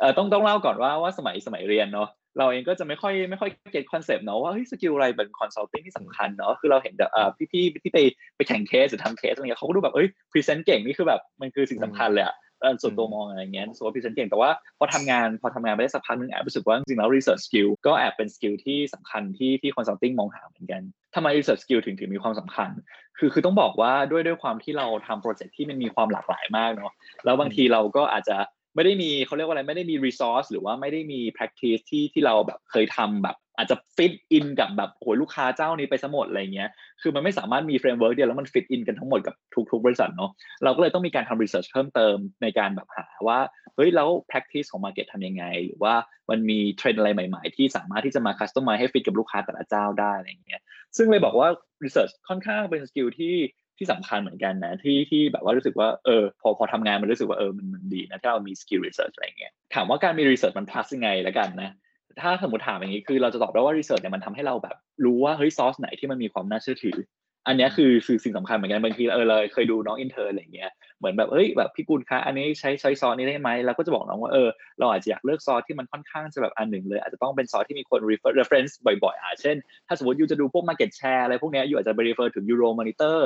[0.00, 2.08] เออต้องต้องเล่าก่อนว่าว่าสมัยสมัยเรียนเนาะ
[2.38, 7.48] เราเองก็จะไม่ค่อยไม่ค่อย get concept เนาะว่าเฮ้ย skill อะไรเป็น consulting ที่สำคัญเนาะคือเราเห็นแบบอ่พี่
[7.82, 7.98] ที่ไป
[8.36, 12.36] ไปแข่งเคสหรือทำเคสอะไรเงี้ยเขาก็ดูแบบเอ้ย present เก่งนี่คือแบบมันคือสิ่งสำคัญเลยอะ
[12.82, 20.82] ส่วนตัวมองอะไรเงี้ยส่วน present เก่งแต่ว่าพอทำงานพอทำงานไปได้สักพักนึงแอบรู้สึกว่าจริงแล้ว research skill ก็แอบเป็น skill ที่สำคัญที่ที่ consulting มองหาเหมือนกัน
[21.14, 22.70] ทำไม research skill ถึงถึงมีความสำคัญ
[23.18, 26.92] คือคือต้องบอกว่าด้วยด้วยความที่เราทำโปรเจกต์ที่มันมีความหลากหลายมากเนาะ
[27.24, 28.36] แล้วบางทีเราก็อาจจะ
[28.74, 36.70] ไม่ได้มีเขาเรียกว่าอะไรไม่ได้มี resource หรือว่าไม่ได้มี practice ที่ที่เราแบบเคยทำแบบ อาจจะ fit in กับแบบโหลูกค้าเจ้านี้ไปสมดอะไรเงี้ย
[37.02, 39.34] คือมันไม่สามารถมี framework เดียวแล้วมัน fit in กันทั้งหมดกับ
[39.70, 40.30] ทุกๆบริษัทเนาะ
[40.64, 43.38] เราก็เลยต้องมีการทำ research เพิ่มเติมในการแบบหาว่า
[43.74, 45.94] เฮ้ยแล้ว practice ของ market ทำยังไง หรือว่า
[46.30, 50.60] มันมีเทรนด์อะไรใหม่ๆ ที่สามารถที่จะมา customize ให้ fit กับลูกค้าแต่ละเจ้าได้อะไรเงี้ย
[50.96, 51.48] ซึ่งเลยบอกว่า
[51.84, 53.34] research ค่อนข้างเป็น skill ที่
[53.78, 61.70] ที่สำคัญเหมือนกันนะที่ที่แบบว่ารู้สึกว่าเออพอพอทำงานมันรู้สึกว่าเออมันมันดีนะถ้าเรามี skill research อะไรเงี้ยถามว่าการมี research มัน plus ยังไงแล้วกันนะ
[62.20, 66.98] ถ้าสมมติถามอย่างนี้คือเราจะตอบได้ว่า research เนี่ยมันทำให้เราแบบรู้ว่าเฮ้ยซอสไหนที่มันมีความน่าเชื่อถือ
[67.46, 74.48] อันนี้คือคือสิ่งสำคัญเหมือนกันบางทีเออเราเคยดูน้อง intern อะไรเงี้ยเหมือนแบบเอ้ยแบบพี่กุลคะอันนี้ใช้ใช้ซอสนี้ได้ไหมเราก็จะบอกน้องว่าเออ
[74.78, 83.18] เราอาจจะอยากเลือกซอสที่มันค่อนข้างจะแบบอันหนึ่งเลย อาจจะต้องเป็นซอสที่มีคน refer reference บ่อยๆอะเช่น ถ้าสมมติ you จะดูพวก market share อะไรพวกนี้ you อาจจะไป refer ถึง Euromonitor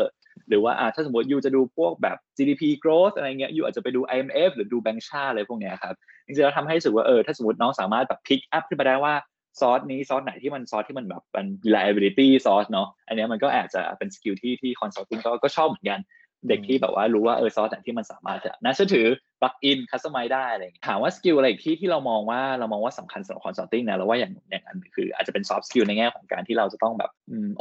[0.48, 5.94] หรือว่าอ่าถ้าสมมติ you จะดูพวกแบบ GDP growth อะไรเงี้ย you อาจจะไปดู IMF หรือดูแบงก์ชาติอะไรพวกนี้ครับ
[6.26, 9.14] จริงๆแล้วทำให้รู้สึกว่าเออถ้าสมมติน้องสามารถแบบ pick up ขึ้นมาได้ว่า
[9.60, 16.00] source นี้ source ไหนที่มัน source ที่มันแบบเป็น reliability ซอสเนาะอันนี้มันก็อาจจะเป็น skill ที่ที่ consulting ก็ก็ชอบเหมือนกัน
[16.48, 19.06] เด็กที่แบบว่ารู้ว่าเออซอสไหนที่มันสามารถจะน่าเชื่อถือ
[19.40, 27.10] plug in customize ได้อะไรอย่างเงี้ยถามว่า skill อะไรอีกที่ที่เรามองว่าเรามองว่าสำคัญสำหรับ consulting นะเราว่าอย่างอย่างอันคืออาจจะเป็น soft skill ในแง่ของการที่เราจะต้องแบบ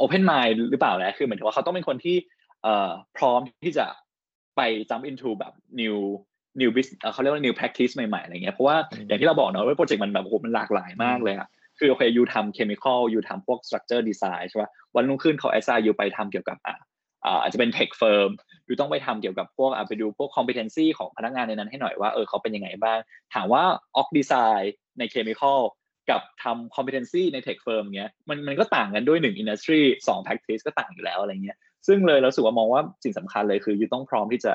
[0.02, 2.16] open mind หรือเปล่านะคือเหมือนว่าเขาต้องเป็นคนที่
[2.66, 3.86] เอ่อพร้อมที่จะ
[4.56, 5.96] ไป jump into แบบ new
[6.60, 8.76] new business เขาเรียกว่า new practice ใหม่ๆอะไรเงี้ยเพราะว่า
[9.06, 11.48] อย่างที่เราบอกเนาะว่าโปรเจกต์มันแบบโอ้โหมันหลากหลายมากเลยอะ
[11.78, 16.76] คือโอเค you ทำ chemical you ทำพวก structure design ใช่ป่ะวันรุ่งขึ้นเขาแอสไซยูไปทำเกี่ยวกับอ่า
[17.42, 18.30] อาจจะเป็น tech firm
[18.68, 22.98] you ต้องไปทำเกี่ยวกับพวกอ่าไปดูพวก compensate ของพนักงานในนั้นให้หน่อยว่าเออเขาเป็นยังไงบ้าง
[23.34, 23.62] ถามว่า
[23.96, 25.60] org design ใน chemical
[26.10, 34.52] กับทำ compensate ใน tech firm เงี้ยมันมันก็ต่างกันด้วยหนึ่ง industry สอง practice ก็ต่างอยู่แล้วอะไรเงี้ย ซึ่งเลยเราสึกว่ามองว่าสิ่งสำคัญเลยคือ you ต้องพร้อมที่จะ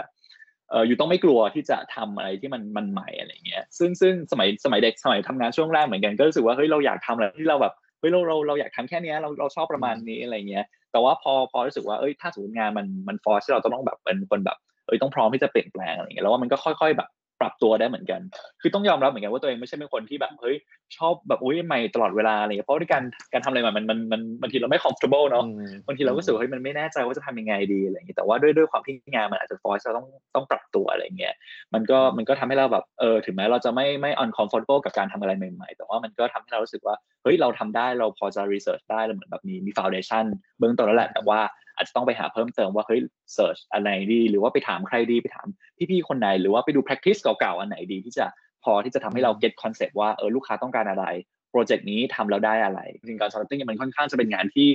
[0.69, 17.09] เออ you ต้องไม่กลัวที่จะทำอะไรที่มันมันใหม่อะไรเงี้ยซึ่งซึ่งสมัยสมัยเด็กสมัยทำงานช่วงแรกเหมือนกันก็รู้สึกว่าเฮ้ยเราอยากทำอะไรที่เราแบบเฮ้ยเราเราเราอยากทำแค่นี้เราเราชอบประมาณนี้อะไรเงี้ยแต่ว่าพอพอรู้สึกว่าเอ้ยถ้าสมมติงานมันมันฟอร์สที่เราต้องแบบเป็นคนแบบเอ้ยต้องพร้อมที่จะเปลี่ยนแปลงอะไรเงี้ยแล้วว่ามันก็ค่อย ๆแบบ
[17.41, 18.21] ปรับตัวได้เหมือนกัน
[18.61, 20.55] คือต้องยอมรับเหมือนกันว่าตัวเองไม่ใช่เป็นคนที่แบบเฮ้ย
[20.97, 25.43] ชอบแบบอุ้ยใหม่ตลอดเวลาอะไรเงี้ยเพราะในการการทำอะไรใหม่มันมันมันบางทีเราไม่ comfortable เนาะ
[25.87, 31.33] บางทีเราก็รู้สึกเฮ้ยมันไม่แน่ใจว่าจะทำยังไงดีอะไรเงี้ยแต่ว่าด้วยด้วยความที่งานมันอาจจะฟอร์สเราต้องต้องปรับตัวอะไรเงี้ย
[31.73, 40.25] มันก็มันก็ทำให้เราแบบเออถึงแม้เราจะไม่ไม่ uncomfortable กับการทำอะไรใหม่ ๆ แต่ว่ามันก็ทำให้เรารู้สึกว่าเฮ้ยเราทำได้เราพอจะ research ได้เราเหมือนแบบมีมี foundation
[40.59, 41.39] เบื้องต้นแล้วแหละแต่ว่า
[41.75, 42.99] อาจจะต้องไปหาเพิ่มเติมว่าเฮ้ย
[43.37, 45.47] search อันไหนดี หรือว่าไปถามใครดีไปถาม
[45.89, 48.25] พี่ๆคนไหน หรือว่าไปดู practice เก่าๆอันไหนดี ที่จะ
[48.63, 51.05] พอที่จะทำให้เรา get concept ว่าเออลูกค้าต้องการอะไร
[51.51, 54.67] โปรเจกต์นี้ทำแล้วได้อะไรจริงๆการ consulting มันค่อนข้างจะเป็นงานที่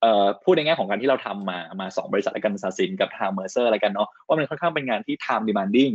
[0.00, 5.94] เอ่อพูดในแง่ของการที่เราทำมามาสองบริษัทและกันศาสินกับทางเมอร์เซอร์อะไรกันเนาะว่ามันค่อนข้างเป็นงานที่ time demanding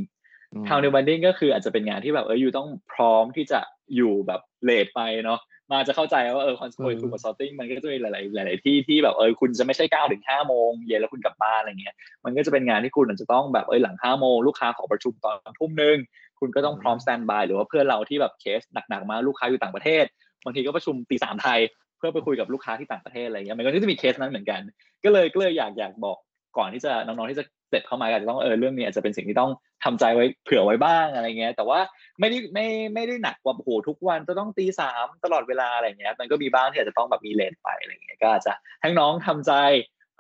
[0.68, 3.60] time demanding ก็คืออาจจะเป็นงานที่แบบเอออยู่ต้องพร้อมที่จะ
[3.96, 5.40] อยู่แบบ late ไปเนาะ
[5.72, 8.10] มาจะเข้าใจว่าเออ consult คุณกับ consulting มันก็จะมีหลา
[8.44, 15.98] ย ๆ หลาย ๆ ที่ที่แบบเออคุณจะไม่ใช่เก้าถึงห้าโมงเย็นแล้วคุณกลับบ้านอะไรเงี้ยมันก็จะเป็นงานที่คุณอาจจะต้องแบบเออหลังห้าโมงลูกค้าขอประชุมตอนทุ่มหนึ่ง
[16.40, 20.06] คุณก็ต้องพร้อม standby หรือว่าเพื่อนเราที่แบบเคสหนัก ๆ มาลูกค้าอยู่ต่างประเทศ
[20.44, 21.60] บางทีก็ประชุมตีสามไทย
[21.98, 24.62] เพื่อไปคุยกับลูกค้าที่ต่างประเทศอะไรเงี้ยมันก็จะมีเคสนั้นเหมือนกัน
[25.04, 26.18] ก็เลยก็เลยอยากอยากบอก
[26.58, 29.52] ก่อนที่จะน้องๆที่จะ เสร็จเข้ามาอาจจะต้องเออเรื่องนี้อาจจะเป็นสิ่งที่ต้อง
[29.84, 31.80] ทำใจไว้เผื่อไว้บ้างอะไรเงี้ย แต่ว่า
[32.20, 39.54] ไม่ได้ไม่ไม่ได้หนักกว่าโอ้โหทุกวันจะต้องตีสามตลอดเวลาอะไรเงี้ย มันก็มีบ้างที่อาจจะต้องแบบมี late ไปอะไรเงี้ยก็อาจจะให้น้องทำใจ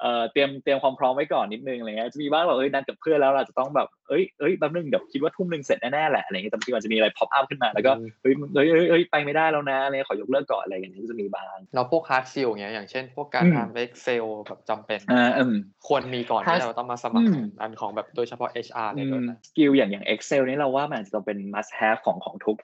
[0.02, 15.00] เอ่อเตรียมเตรียมความพร้อมไว้ก่อนนิดนึงอะไรเงี้ยจะมีบ้างแบบเอ้ยนัดกับเพื่อนแล้วเราจะต้องแบบเอ้ยเอ้ยแป๊บนึงเดี๋ยวคิดว่าทุ่มหนึ่งเสร็จแน่ๆแหละอะไรเงี้ยแต่บางทีมันจะมีอะไร pop up ขึ้นมาแล้วก็เฮ้ยเฮ้ยเฮ้ยไปไม่ได้แล้วนะอะไรขอยกเลิกก่อนอะไรอย่างเงี้ยจะมีบ้างเราพวก hard skill เงี้ยอย่างเช่น พวกการทำ Excel แบบจำเป็น
[15.88, 17.30] ควรมีก่อนที่เราต้องมาสมัคร
[17.62, 22.58] อันของแบบโดยเฉพาะ HR เลยด้วยนะสกิลอย่างอย่าง Excel นี่เราว่ามันจะเป็น must have ของของทุก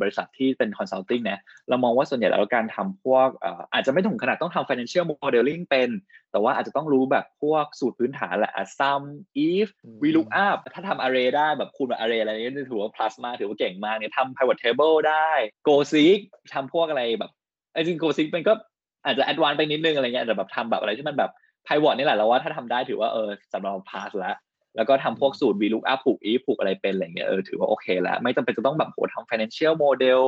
[0.00, 3.28] บริษัทที่เป็น consulting นะเรามองว่าส่วนใหญ่แล้วการทำพวก
[3.72, 5.90] อาจจะไม่ถึงขนาดต้องทำ financial modeling เป็น
[6.32, 9.02] แต่ว่าอาจจะต้องรู้แบบพวกสูตรพื้นฐานแหละ sum
[9.48, 9.68] if
[10.02, 15.30] VLOOKUP ถ้าทำ array ได้แบบคูณแบบ array อะไรนี้ถือว่า plus มากถือว่าเก่งมากเนี่ยทำ pivot table ได้
[15.68, 16.18] go seek
[16.54, 17.30] ทำพวกอะไรแบบ
[17.76, 18.52] จริง go seek มันก็
[19.04, 21.30] อาจจะ advanced ไปนิดนึงอะไรเงี้ยแต่แบบทำแบบอะไรที่มันแบบ
[21.66, 24.36] pivot นี่แหละเราว่าถ้าทำได้ถือว่าเออสำหรับ pass แล้ว
[24.76, 30.22] แล้วก็ทำพวกสูตร VLOOKUP ผูก if ผูกอะไรเป็นอะไรเงี้ยเออถือว่าโอเคแล้ว ไม่จำเป็นจะต้องแบบโหทำ financial model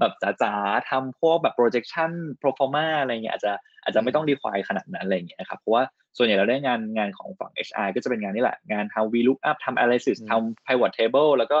[0.00, 3.52] แบบจ๋าๆทำพวกแบบ projection pro forma อะไรเงี้ยอาจจะ
[3.82, 5.84] อาจจะไม่ต้อง define ขนาดนั้นอะไรเงี้ยครับเพราะว่า
[6.16, 11.58] ส่วนใหญ่เราได้งานงานของฝั่ง HR ก็จะเป็นงานนี้แหละ งานทำ VLOOKUP ทำ analysis ทำ pivot table แล้วก็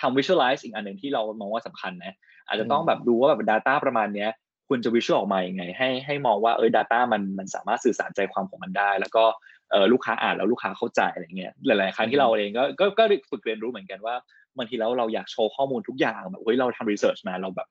[0.00, 2.14] ทำ visualize อีกอันหนึ่งที่เรามองว่าสำคัญนะ
[2.46, 4.30] อาจจะต้องแบบดูว่าแบบ data ประมาณเนี้ย
[4.68, 9.24] คุณจะ visual ออกมาอย่างไง ให้ให้มองว่าเออ data มันมันสามารถสื่อสารใจความของมันได้ แล้วก็
[9.70, 14.14] เออลูกค้าอ่านแล้วลูกค้าเข้าใจอะไรเงี้ยหลาย ๆ ครั้งที่เราเองก็ก็ก็ฝึกเรียนรู้เหมือนกันว่า
[14.58, 17.68] บางทีแล้วเราอยากโชว์ข้อมูลทุกอย่างแบบเฮ้ยเราทำ research มาเราแบบ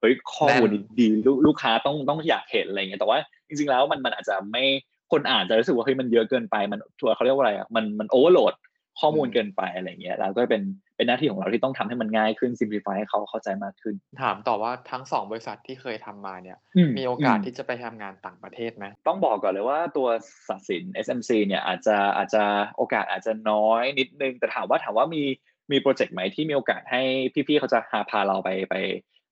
[0.00, 0.68] เฮ้ยข้อมูล
[1.00, 1.06] ดี
[1.46, 4.64] ลูกค้าต้องต้องอยากเห็นอะไรเงี้ยแต่ว่าจริง ๆ แล้วมันมันอาจจะไม่
[5.12, 8.54] คนอ่านจะรู้สึกว่าเฮ้ยมันเยอะเกินไปมันทัวร์เขาเรียกว่าอะไรอะมันมัน overload
[9.00, 10.62] ข้อมูลเกินไปอะไรเงี้ยแล้วก็เป็น
[11.02, 16.58] เป็นหน้าที่ของเราที่ต้องทำให้มันง่ายขึ้น simplify ให้เขาเข้าใจมากขึ้น ถามต่อว่าทั้งสองบริษัทที่เคยทำมาเนี่ย
[16.98, 20.08] มีโอกาสที่จะไปทำงานต่างประเทศไหมต้องบอกก่อนเลยว่าตัว
[20.48, 22.42] สัสิน SMC เนี่ยอาจจะอาจจะ
[22.76, 25.22] โอกาสอาจจะน้อยนิดนึงแต่ถามว่าถามว่ามี
[25.70, 27.02] มีโปรเจกต์ไหมที่มีโอกาสให้
[27.48, 28.74] พี่ๆเขาจะหาพาเราไปไป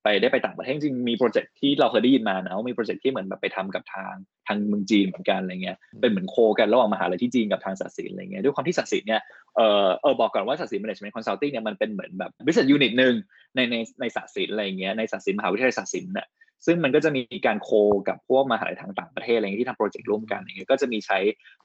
[0.05, 4.15] ไปได้ไปต่างประเทศจริงมีโปรเจกต์ที่เราเคยได้ยินมานะว่ามีโปรเจกต์ที่เหมือนแบบไปทำกับทาง
[4.47, 9.23] ทางเมืองจีนเหมือนกันอะไรเงี้ยเป็นเหมือนโคกันระหว่างมหาลัยที่จีนกับทางศาสินอะไรเงี้ยด้วยความที่ศาสินเนี่ย
[9.57, 13.15] เออเออบอกก่อนว่าศาสิน management consulting เนี่ยมันเป็นเหมือนแบบ business unit หนึ่ง
[13.55, 16.29] ในในในศาสินอะไรเงี้ยในศาสินมหาวิทยาลัยศาสินเนี่ย
[16.67, 17.71] ซึ่งมันก็จะมีการโค
[18.09, 21.19] กับพวกมหาลัยทางต่างประเทศอะไรเงี้ยที่ทำโปรเจกต์ร่วมกันอย่างเงี้ยก็จะมีใช้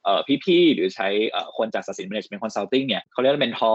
[0.03, 3.73] เอ่อพี่ๆหรือใช้เอ่อคนจากศาสิน management consulting เนี่ยเขาเรียกว่าเป็นทอ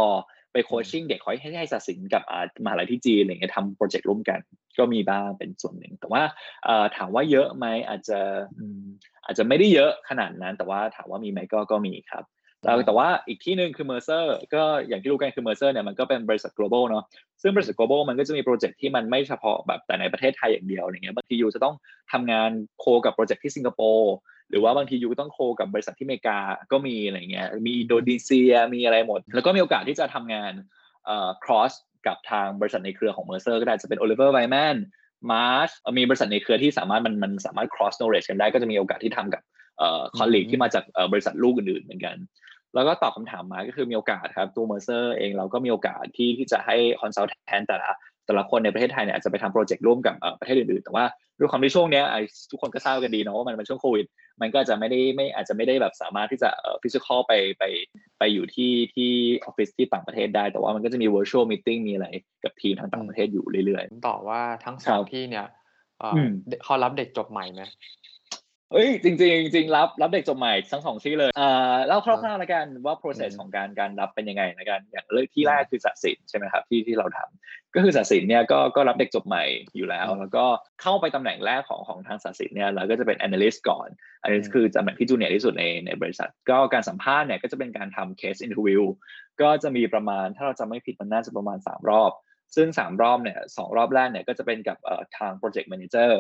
[0.53, 2.23] ไปโคชชิ่งเด็กคอยให้ให้ตัดสินกับ
[2.65, 4.41] มหาลัยที่จีนอะไรเงี้ยทำโปรเจกต์ร่วมกัน
[4.79, 6.23] ก็มีบ้างเป็นส่วนหนึ่ง แต่ว่า
[6.97, 8.19] ถามว่าเยอะไหมอาจจะ
[9.25, 12.25] อาจจะไม่ได้เยอะขนาดนั้น แต่ว่าถามว่ามีไหมก็ก็มีครับ
[12.87, 17.05] แต่ว่าอีกที่หนึ่งคือ Mercer ก็อย่างที่รู้กันคือ Mercer เนี่ยมันก็เป็นบริษัท global เนาะ
[17.43, 21.75] ซึ่งบริษัท global มันก็จะมีโปรเจกต์ที่มันไม่เฉพาะแบบแต่ในประเทศไทยอย่างเดียวอะไรเงี้ยบางทียูจะต้อง
[22.13, 24.13] ทำงานโคกับโปรเจกต์ที่สิงคโปร์
[24.51, 26.39] หรือว่าบางทียูต้องโคกับบริษัทที่อเมริกา
[26.73, 30.53] ก็มีอะไรเงี้ยมีอินโดนีเซียมีอะไรหมด แล้วก็มีโอกาสที่จะทำงาน
[31.07, 31.73] เอ่อ cross
[32.07, 34.77] กับทางบริษัทในเครือของ Mercer ก็ได้จะเป็น Oliver Wyman
[35.31, 39.43] Marsh มีบริษัทในเครือที่สามารถมันมันสามารถ cross knowledge กันได้ก็จะมีโอกาสที่ทำกับ
[39.79, 42.17] เอ่อ colleague ที่มาจากบริษัทลูกอื่นๆเหมือนกัน
[42.75, 47.91] แล้วก็ตอบคำถามมาก็คือมีโอกาสครับตัว Mercer เองเราก็มีโอกาสที่ที่จะให้ consultant แต่ละ
[48.31, 51.05] แต่ละคนในประเทศไทยเนี่ยอาจจะไปทำโปรเจกต์ร่วมกับประเทศอื่นๆ แต่ว่า
[51.39, 52.03] ด้วยความที่ช่วงนี้
[52.51, 54.07] ทุกคนก็ทราบกันดีเนาะว่ามันเป็นช่วงโควิด
[54.41, 56.51] มันก็จะไม่ได้ไม่อาจจะไม่ได้แบบสามารถที่จะ
[56.83, 57.65] ฟิสิกอลไปไป
[58.19, 59.11] ไปอยู่ที่ที่
[59.45, 62.07] ออฟฟิศที่ต่างประเทศได้ แต่ว่ามันก็จะมี virtual meeting มีอะไร
[62.45, 65.47] กับทีมทางต่างประเทศอยู่เรื่อยๆต่อว่าทั้งสองที่เนี่ย
[66.65, 67.63] เขารับเด็กจบใหม่ไหม
[68.73, 79.45] เอ้ยจริงจริงจริงรับรับเด็กจบใหม่ทั้งสองที่เลยอ่าเล่าคร่าวๆแล้วกันว่า process ของการการรับเป็นยังไงนะกันอย่างเรื่องที่แรกคือสัสินใช่ไหมครับที่ที่เราทำก็คือสัสินเนี่ยก็ก็รับเด็กจบใหม่
[79.77, 80.45] อยู่แล้ว แล้วก็
[80.83, 83.89] เข้าไปตำแหน่งแรกของของทางสัสินเนี่ยเราก็จะเป็น analyst ก่อน
[84.25, 88.83] analyst คือตำแหน่งที่จูเนียร์ที่สุดในในบริษัท ก็การสัมภาษณ์เนี่ยก็จะเป็นการทำ case interview
[89.43, 92.13] ก็จะมีประมาณถ้าเราจะไม่ผิดมันน่าจะประมาณ 3 รอบ
[92.57, 94.77] ซึ่ง 3 รอบเนี่ยรอบแรกเนี่ยก็จะเป็นกับ
[95.19, 96.11] ทาง project manager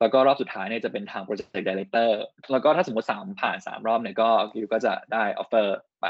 [0.00, 2.20] แล้วก็รอบสุดท้ายเนี่ยจะเป็นทาง project director
[2.52, 6.08] แล้วก็ถ้าสมมติสามผ่านสามรอบเนี่ยก็คิวก็จะได้ offer ไป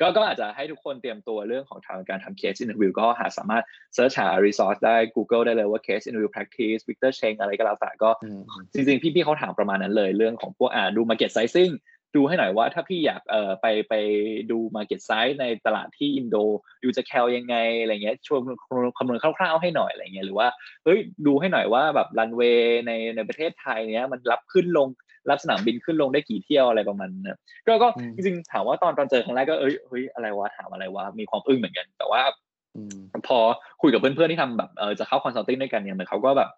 [0.00, 3.64] ก็ก็อาจจะให้ทุกคนเตรียมตัวเรื่องของทางการทำ case interview ก็หาสามารถ
[3.94, 8.10] search หา resource ได้ Google ได้เลยว่า case interview practice Victor Cheng อะไรก็แล้วแต่ก็
[8.72, 11.72] จริงๆ พี่ๆเขาถามประมาณนั้นเลยเรื่องของพวกอ่าดู market sizing
[12.16, 13.94] ดูให้หน่อยว่าถ้าพี่อยากเอ่อไปไป
[14.50, 16.36] ดู Market Size ในตลาดที่อินโด
[16.84, 18.38] you จะ cal ยังไงอะไรเงี้ยช่วย
[18.98, 20.48] คำนวณคร่าว ๆให้หน่อยอะไรเงี้ยหรือว่า
[20.84, 24.88] เฮ้ยดูให้หน่อยว่าแบบรันเวย์ในในประเทศไทยเนี้ยมันรับขึ้นลง
[25.30, 32.22] รับสนามบินขึ้นลงได้กี่เที่ยวอะไรประมาณนั้นก็ก็จริงๆถามว่าตอนตอนเจอครั้งแรกก็เอ้ยเฮ้ยอะไรวะถามอะไรวะมีความอึ้งเหมือนกัน แต่ว่า
[33.28, 33.38] พอ
[33.82, 36.50] คุยกับเพื่อนๆที่ทำแบบเออจะเข้า consulting ด้วยกันเนี่ยเหมือนเขาก็แบบ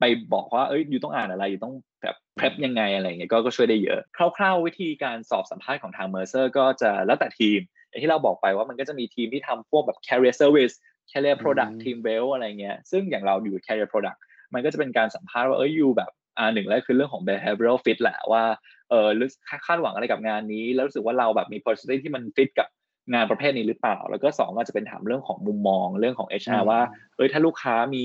[0.00, 10.74] ไปบอกว่าเอ้ยอยู่ต้องอ่านอะไรอยู่ต้องแบบเพลฟยังไงอะไรเงี้ยก็ก็ช่วยได้เยอะ คร่าวๆ วิธีการสอบสัมภาษณ์ของทางเมอร์เซอร์ก็จะแล้วแต่ทีมอย่างที่เราบอกไปว่ามันก็จะมีทีมที่ทำพวกแบบ career service
[11.10, 14.18] career product team well อะไรเงี้ยซึ่งอย่างเราอยู่ career product
[14.54, 18.44] มันก็จะเป็นการสัมภาษณ์ว่าเอ้ยอยู่แบบอ่าหนึ่งแล้วคือเรื่องของ behavioral fit แหละว่า
[18.90, 19.28] เออรู้
[19.66, 22.68] คาดหวังอะไรกับงานนี้ แล้วรู้สึกว่าเราแบบมี personality ที่มันฟิตกับ
[23.12, 26.80] งานประเภทนี้หรือเปล่า แล้วก็สองก็จะเป็นถามเรื่องของมุมมองเรื่องของ HR ว่า
[27.16, 28.04] เอ้ยถ้าลูกค้ามี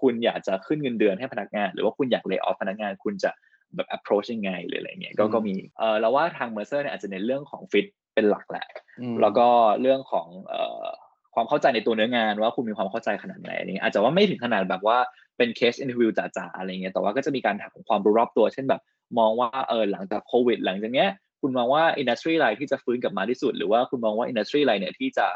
[0.00, 3.30] คุณอยากจะขึ้นเงินเดือนให้พนักงาน หรือว่าคุณอยาก lay off พนักงานคุณจะ
[3.76, 8.66] แบบ approach ยังไงหรืออะไรเงี้ยก็ก็มีเออเราว่าทาง Mercer เนี่ยอาจจะในเรื่องของ fit เป็นหลักแหละ
[9.20, 9.46] แล้วก็
[9.80, 10.84] เรื่องของเอ่อ
[11.34, 14.98] ความเข้าใจในตัวเนื้องานว่าคุณมีความเข้าใจขนาดไหนนี่อาจจะว่าไม่ถึงขนาดแบบว่า
[15.36, 18.82] เป็น case interview จ๋าๆอะไรเงี้ยแต่ว่าก็จะมีการถามความรู้รอบตัว เช่นแบบ
[19.18, 21.08] มองว่าเออหลังจากโควิด หลังจากเนี้ย
[21.44, 25.26] คุณมองว่า industry อะไรที่จะฟื้นกลับมาที่สุด หรือว่าคุณมองว่า industry อะไรเนี่ยที่จะ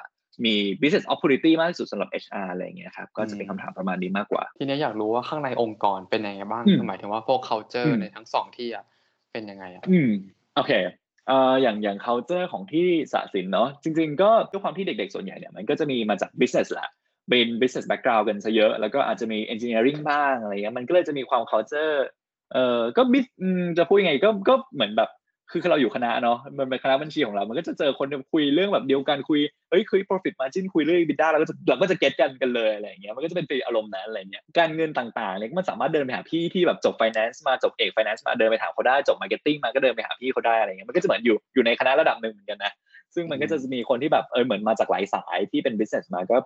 [0.45, 8.85] มี business opportunity มากที่สุดสำหรับ HR อะไรเงี้ยครับก็จะเป็นคำถามประมาณนี้มากกว่า ทีนี้อยากรู้ว่าข้างในองค์กรเป็นยังไงบ้างหมายถึงว่าพวก culture ในทั้งสองที่อะ
[9.33, 10.11] เป็นยังไงอะอืม
[10.57, 10.73] โอเค
[11.27, 16.89] เอ่ออย่างอย่าง culture ของที่สะสินเนาะจริง ๆ ก็ด้วยความที่เด็ก ๆ ส่วนใหญ่เนี่ยมันก็จะมีมาจาก business แหละ
[17.29, 21.95] เป็น business background กันซะเยอะแล้วก็อาจจะมี engineering บ้างอะไรเงี้ยมันก็เลยจะมีความ culture
[22.53, 23.21] เอ่อก็บิ
[23.79, 25.11] จะพูดยังไงก็ก็เหมือนแบบ
[25.51, 39.17] คือเราอยู่คณะเนาะมันเป็นคณะบัญชีของเรา มันก็จะเจอคนคุยเรื่องแบบเดียวกันคุยเฮ้ยคุย profit margin คุยเรื่อง EBITDA เราก็จะเราก็จะ get กันกันเลยอะไรเงี้ยมันก็จะเป็น feel อารมณ์นั้นอะไรเงี้ยการเงินต่างๆเนี่ยมันสามารถเดินไปหาพี่ที่แบบจบ finance มาจบเอก finance มาเดินไปถามเขาได้จบ
[39.23, 42.73] marketing มาก็เดินไปหาพี่เขาได้อะไรเงี้ยมันก็จะเหมือนอยู่อยู่ในคณะระดับหนึ่งเหมือนกันนะ
[43.15, 46.37] ซึ่งมันก็จะมีคนที่แบบเออเหมือนมาจากหลายสายที่เป็น business มาก็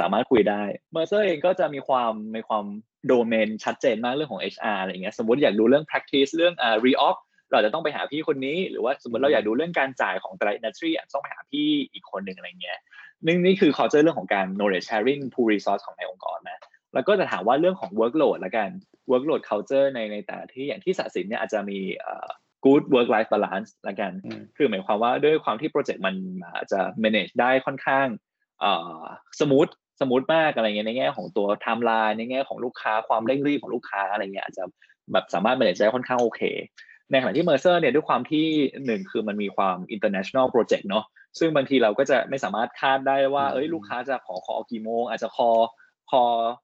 [0.00, 2.64] สามารถคุยได้ Mercer เองก็จะมีความมีความ
[3.08, 7.16] โดเมนชัดเจนมากเรื่องของ HR อะไรเงี้ยสมมติอยากดูเรื่อง practice เรื่องอ่า layoff
[7.52, 12.78] เราจะต้องไปหาพี่คนนี้หรือว่าสมมติเราอยากดูเรื่องการจ่ายของแต่ละ industry ต้องไปหาพี่อีกคนหนึ่งอะไรเงี้ย
[13.26, 16.60] นี่นี่คือเขาเจอเรื่องของการ knowledge sharing pool resource ของในองค์กรนะ
[16.94, 18.70] แล้วก็จะถามว่าเรื่องของ workload ละกัน
[19.10, 21.78] workload culture ในในแต่ที่อย่างที่สัสินเนี่ยอาจจะมี
[22.64, 24.12] good work life balance ละกัน
[24.56, 26.14] คือหมายความว่าด้วยความที่โปรเจกต์มัน
[26.54, 28.06] อาจจะ manage ได้ค่อนข้าง
[29.40, 29.68] smooth
[30.00, 34.64] smooth มากอะไรเงี้ยในแง่ของตัวไทม์ไลน์ในแง่ของลูกค้าความเร่งรีบของลูกค้าอะไรเงี้ยอาจจะ
[35.12, 36.42] แบบสามารถ manage ได้ค่อนข้างโอเค
[37.10, 38.46] ในขณะที่ Mercer เนี่ยด้วยความที่
[38.86, 41.04] หนึ่งคือมันมีความ international project เนาะ
[41.38, 45.50] ซึ่งบางทีเราก็จะไม่สามารถคาดได้ว่าเอ้ยลูกค้าจะขอขอกี่โมง อาจจะคอ
[46.10, 46.22] คอ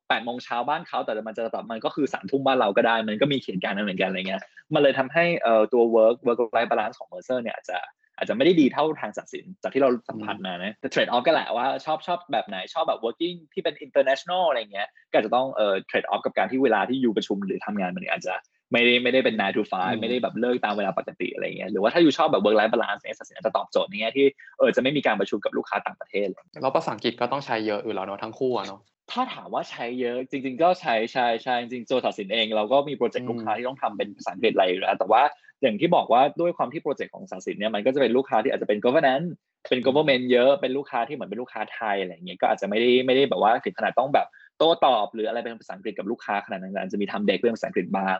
[0.08, 4.42] แปดโมงเช้าบ้านเขาแต่มันจะแบบมันก็คือสามทุ่มบ้านเราก็ได้ มันก็มีเขียนการนั้นเหมือนกันอะไรเงี้ย
[4.74, 7.78] มันเลยทำให้เอ่อตัว work work life balance ของ Mercer เนี่ยอาจจะ
[8.16, 18.34] อาจจะไม่ได้ดีเท่าทางสัสินจากที่เราสัมผัสมานะแต่ trade-off ก็แหละว่าชอบชอบแบบไหนชอบแบบ working ที่เป็น international อะไรเงี้ยก็จะต้องเอ่อ trade-off กับการที่เวลาที่อยู่ประชุมหรือทำงานมันอาจจะ
[18.72, 24.26] ไม่ได้ไม่ได้เป็น nine to five ไม่ได้แบบเลิกตามเวลาปกติอะไรเงี้ยหรือว่าถ้าอยู่ชอบแบบ work life balance เนี่ยสัสินจะตอบโจทย์ในแง่ที่
[24.58, 26.26] เออจะไม่มีการประชุมกับลูกค้าต่างประเทศ
[26.62, 28.80] แล้วภาษาอังกฤษก็ต้องใช้เยอะอยู่แล้วเนาะทั้งคู่อะเนาะ
[29.12, 35.22] ถ้าถามว่าใช้เยอะจริง ๆ ก็ใช้ใช้ใช้จริงๆโจทัสินเองเราก็มีโปรเจกต์ลูกค้าที่ต้องทำเป็นภาษาอังกฤษอะไรอยู่แล้วแต่ว่า
[35.62, 39.28] อย่างที่บอกว่าด้วยความที่โปรเจกต์ของสาสินเนี่ยมันก็จะเป็นลูกค้าที่อาจจะเป็น governance
[39.68, 44.26] เป็น government เยอะเป็นลูกค้าที่เหมือนเป็นลูกค้าไทยอะไรเงี้ยก็อาจจะไม่ได้ไม่ได้แบบว่าถึงขนาดต้องแบบ
[44.58, 48.16] โต้ตอบหรืออะไรเป็นภาษาอังกฤษกับลูกค้าขนาดนั้นจะมีทำเด็กเรื่องภาษาอังกฤษบ้าง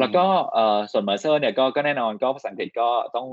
[0.00, 3.26] แล้วก็เอ่อส่วน Mercer เนี่ยก็ก็แน่นอนก็ภาษาอังกฤษก็ต้อง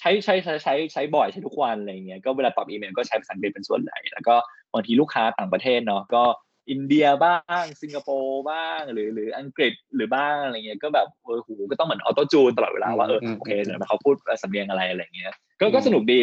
[0.00, 4.34] ใช้ใช้ใช้ใช้ใช้บ่อยใช้ทุกวันอะไรเงี้ยก็เวลาตอบอีเมลก็ใช้ภาษาอังกฤษเป็นส่วนใหญ่แล้วก็
[4.72, 6.22] บางทีลูกค้าต่างประเทศเนาะก็
[6.70, 16.20] อินเดียบ้างสิงคโปร์บ้างหรือหรืออังกฤษหรือบ้างอะไรเงี้ยก็แบบเออหูก็ต้องเหมือน auto-tune ตลอดเวลาว่าเออโอเคเดี๋ยวเขาพูดสำเนียงอะไรอะไรเงี้ยก็ก็สนุกดี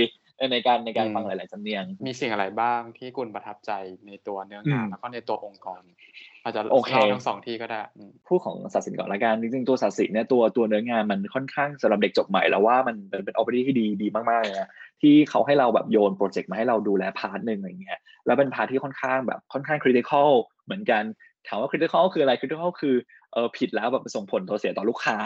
[0.51, 3.71] ในการในการฟังหลาย ๆ สำเนียง มีสิ่งอะไรบ้างที่คุณประทับใจ
[4.07, 5.81] ในตัวเนื้องานแล้วก็ในตัวองค์กร
[6.43, 7.81] อาจจะโอเคทั้งสองที่ก็ได้
[8.27, 14.69] พูดของศศินทร์ก่อนละกันจริง ๆ ตัวศศินทร์เนี่ยตัวตัวเนื้องานมันค่อนข้างสำหรับเด็กจบใหม่เราว่ามันเป็นเป็นโอกาสที่ดีดีมากๆเลยนะ
[15.01, 20.29] ที่เขาให้เราแบบโยนโปรเจกต์มาให้เราดูแล part หนึ่งอะไรเงี้ยแล้วเป็น part ที่ค่อนข้างแบบค่อนข้าง critical
[20.65, 21.03] เหมือนกัน
[21.47, 22.95] ถามว่า critical คืออะไร critical คือ
[23.33, 25.17] เออผิดแล้วแบบส่งผลตัวเสียต่อลูกค้า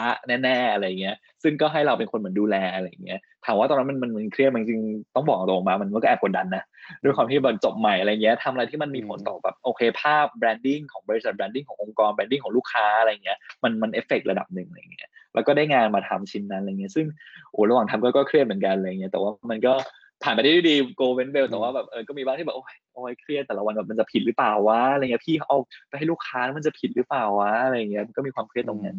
[0.42, 4.80] แน่ๆอะไรเงี้ย ซึ่งก็ให้เราเป็นคนเหมือนดูแลอะไรเงี้ยถามว่าตอนนั้นมันมันมันเครียดมันจริง
[5.14, 6.62] ต้องบอกตรงมามันก็แอบกดดันนะ
[7.02, 17.06] ด้วยความที่แบบจบใหม่อะไรเงี้ยทำอะไรที่มันมีผลต่อแบบโอเคภาพ branding ของบริษัท branding ขององค์กร branding ของลูกค้าอะไรเงี้ยมันมันเอฟเฟกระดับหนึ่งอะไรเงี้ยแล้วก็ได้งานมาทำชิ้นนั้นอะไรเงี้ยซึ่ง
[17.50, 19.74] โอ้ระหว่างทำก็ก็เครียดเหมือนกันอะไรเงี้ยแต่ว่ามันก็
[20.22, 28.96] ผ่านไปได้ดี go very well แต่ว่าแบบเออก็มีบ้างที่แบบโอ้ยโอ้ยเครียดแต่ละวันแบบมันจะผิดหรือเปล่าวะอะไรเงี้ยพี่เอาไปให้ลูกค้ามันจะผิดหรือเปล่าวะอะไรเงี้ยก็มีความเครียดตรงนั้น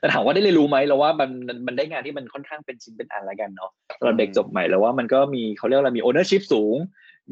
[0.00, 1.30] แต่ถามว่าได้เรียนรู้ไหมเราว่ามัน
[1.66, 6.76] มันได้งานที่มันค่อนข้างเป็นชิ้นเป็นอันละกันเนาะสำหรับเด็กจบใหม่เราว่ามันก็มีเขาเรียกว่ามี ownership สูง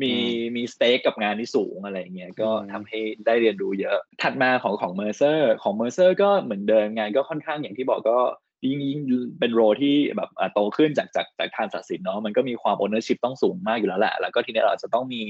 [0.03, 0.13] มี
[0.57, 8.19] มี stake กับงานที่สูงอะไรเงี้ยก็ทำให้ได้เรียนรู้เยอะ ถัดมาของของ Mercer ของ Mercer ก็เหมือนเดิมงานก็ค่อนข้างอย่างที่บอกก็
[8.67, 9.01] ยิ่งยิ่ง
[9.41, 15.23] เป็น role ที่แบบโตขึ้นจากจากจากทางศศินทร์เนาะมันก็มีความ ownership ต้องสูงมากอยู่แล้วแหละ แล้วก็ทีนี้เราจะต้องมี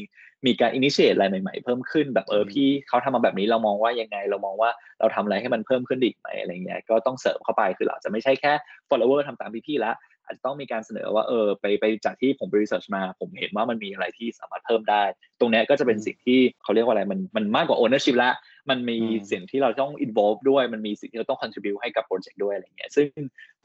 [0.47, 4.71] มีการ initiate อะไรใหม่ๆ เพิ่มขึ้นแบบเออพี่เขาทำมาแบบนี้เรามองว่ายังไง เรามองว่า
[5.01, 8.53] เราทำอะไรให้มันเพิ่มขึ้นอีกไหมอะไรเงี้ยก็ต้องเสริมเข้าไปคือเราจะไม่ใช่แค่
[8.89, 9.93] follower ทำตามพี่ๆละ
[10.25, 15.03] อาจจะต้องมีการเสนอว่าเออไปไปจากที่ผมไปรีเสิร์ชมา ผมเห็นว่ามันมีอะไรที่สามารถเพิ่มได้
[15.41, 18.31] ตรงนี้ก็จะเป็นสิ่งที่เขาเรียกว่าอะไรมันมันมากกว่า ownership ละ
[18.71, 18.99] มันมี
[19.31, 23.09] สิ่งที่เราต้อง involve ด้วยมันมีสิ่งที่เราต้อง contribute ให้กับโปรเจกต์ด้วยอะไรเงี้ยซึ่ง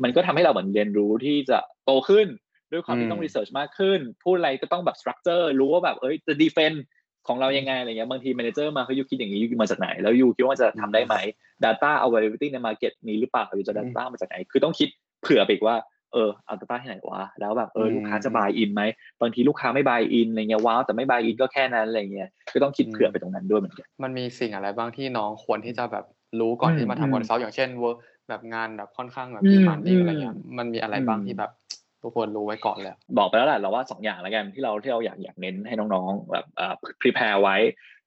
[0.04, 2.28] มันก็ทำให้เราเหมือนเรียนรู้ที่จะโตขึ้น
[2.72, 6.78] ด้วยความที่ต้อง research มากขึ้น พูดอะไรก็ต้องแบบ structure รู้ว่าแบบเอ้ยจะ defend
[7.28, 11.16] ของเรายังไงอะไรเงี้ยบางที manager มาเขายูคิดอย่างนี้ยูมาจากไหน แล้วยูคิดว่าจะทำได้ไหม
[11.66, 14.90] data availability ใน market มีหรือเปล่ายูจะ data มาจากไหน คือต้องคิด
[15.22, 15.76] เผื่อไปอีกว่า
[16.14, 18.82] เออเอา data ที่ไหนวะแล้วแบบเออลูกค้าจะ buy in ไหม
[19.22, 26.06] บางทีลูกค้าไม่ buy in อะไรเงี้ยว้าวแต่ไม่ buy in ก็แค่นั้นอะไรเงี้ยก็ต้องคิดเผื่อไปตรงนั้นด้วยเหมือนกันมันมีสิ่งอะไรบ้างที่น้องควรที่จะแบบ
[26.40, 27.84] รู้ก่อนที่มาทำคอนซัลท์อย่างเช่นเว
[28.30, 31.52] แบบงานแบบค่อนข้างแบบมีมันดีอะไรเงี้ยมันมีอะไรบ้างที่แบบ
[32.04, 37.56] ทุกคนรู้ไว้ก่อนแล้ว บอกไปแล้วแหละเราว่าสองอย่างแล้วกันที่เราที่เราอยากอยากเน้นให้น้องๆแบบเอ่อ prepare ไว้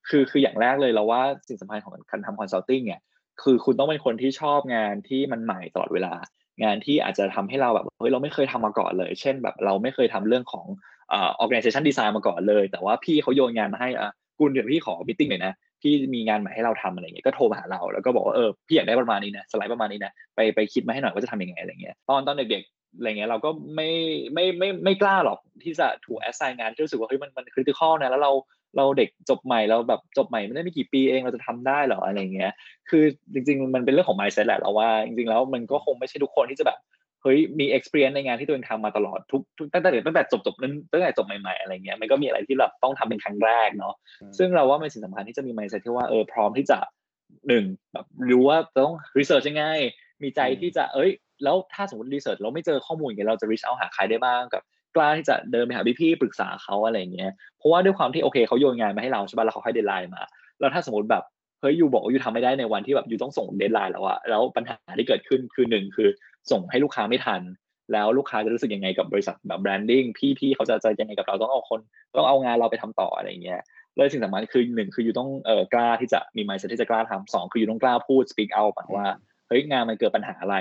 [0.09, 3.01] คือคืออย่างแรกเลยเราว่าสิ่งสำคัญของการทำคอนซัลทิงเนี่ย
[3.43, 6.15] คือคุณต้องเป็นคนที่ชอบงานที่มันใหม่ตลอดเวลา
[6.62, 10.67] งานที่อาจจะทำให้เราแบบเฮ้ยเราไม่เคยทำมาก่อนเลย เช่นแบบเราไม่เคยทำเรื่องของ
[11.11, 23.91] เอ่อ organization design มาก่อนเลย แต่ว่าพี่เขาโยนงานมาให้อะคุณเดี๋ยวพี่ขอมิ팅หน่อยนะพี่มีงานใหม่ให้เราทำอะไรเงี้ยก็โทรมาหาเราแล้วก็บอกว่าเออพี่อยากได้ประมาณนี้นะสไลด์ประมาณนี้นะไปไปคิดมาให้หน่อยว่าจะทำยังไงอะไรเงี้ยตอนตอนเด็กๆอะไรเงี้ยเราก็ไม่
[24.35, 28.33] ไม่ไม่ไม่กล้าหรอกที่จะถูกแอสไซน์งานที่รู้สึกว่าเฮ้ยมันมันคริติคอลนะแล้วเรา
[28.77, 32.53] เราเด็กจบใหม่เราแบบจบใหม่ไม่ได้ไม่กี่ปีเองเราจะทำได้หรออะไรเงี้ย
[32.89, 36.79] คือจริง ๆ มันเป็นเรื่องของ mindset แหละเราว่า จริงๆแล้วมันก็คงไม่ใช่ทุกคนที่จะแบบ
[37.23, 43.95] เฮ้ยมี experience ในงานที่ตัวเองทำมาตลอดทุกตั้งแต่ตั้งแต่จบจบนั้นตั้งแต่จบใหม่ๆอะไรเงี้ยมันก็มีอะไรที่แบบต้องทำเป็นครั้งแรกเนาะ
[44.39, 46.79] ซึ่งเราว่าเป็นสิ่งสำคัญที่จะมี mindset ที่ว่าเออพร้อมที่จะ
[47.49, 49.65] หนึ่งแบบรู้ว่าต้อง research ยังไง
[50.23, 51.11] มีใจที่จะเอ้ย
[51.45, 54.63] แล้วถ้าสมมติ research เราไม่เจอข้อมูลอย่างเงี้ยเราจะ reach out หาใครได้บ้างกับ
[54.96, 60.22] กล้าที่จะเดินไปหาพี่ๆปรึกษาเขาอะไรเงี้ยเพราะว่าด้วยความที่โอเคเขาโยนงานมาให้เราใช่ป่ะแล้วเขาให้ deadline มา
[60.61, 61.24] แล้วถ้าสมมติแบบ
[61.61, 66.09] เฮ้ย you บอกว่า you ทำไม่ได้ในวันที่แบบ you ต้องส่ง deadline แล้วอะแล้วปัญหาที่เกิดขึ้นคือหนึ่งคือ
[66.50, 67.42] ส่งให้ลูกค้าไม่ทัน
[67.92, 70.05] แล้วลูกค้าจะรู้สึกยังไงกับบริษัทแบบ branding
[70.38, 71.81] พี่ๆเขาจะจะยังไงกับเราต้องเอาคน
[72.16, 73.61] ต้องเอางานเราไปทำต่ออะไรเงี้ย
[73.96, 79.07] เลยสิ่งสำคัญคือหนึ่งคือยูต้องเอ่อกล้าที่จะมีไมซ์ที่จะกล้าทำสองคือ you ต้องกล้าพูด speak out ว่า
[79.48, 80.57] เฮ้ยงานมันเกิดปัญหาอะไร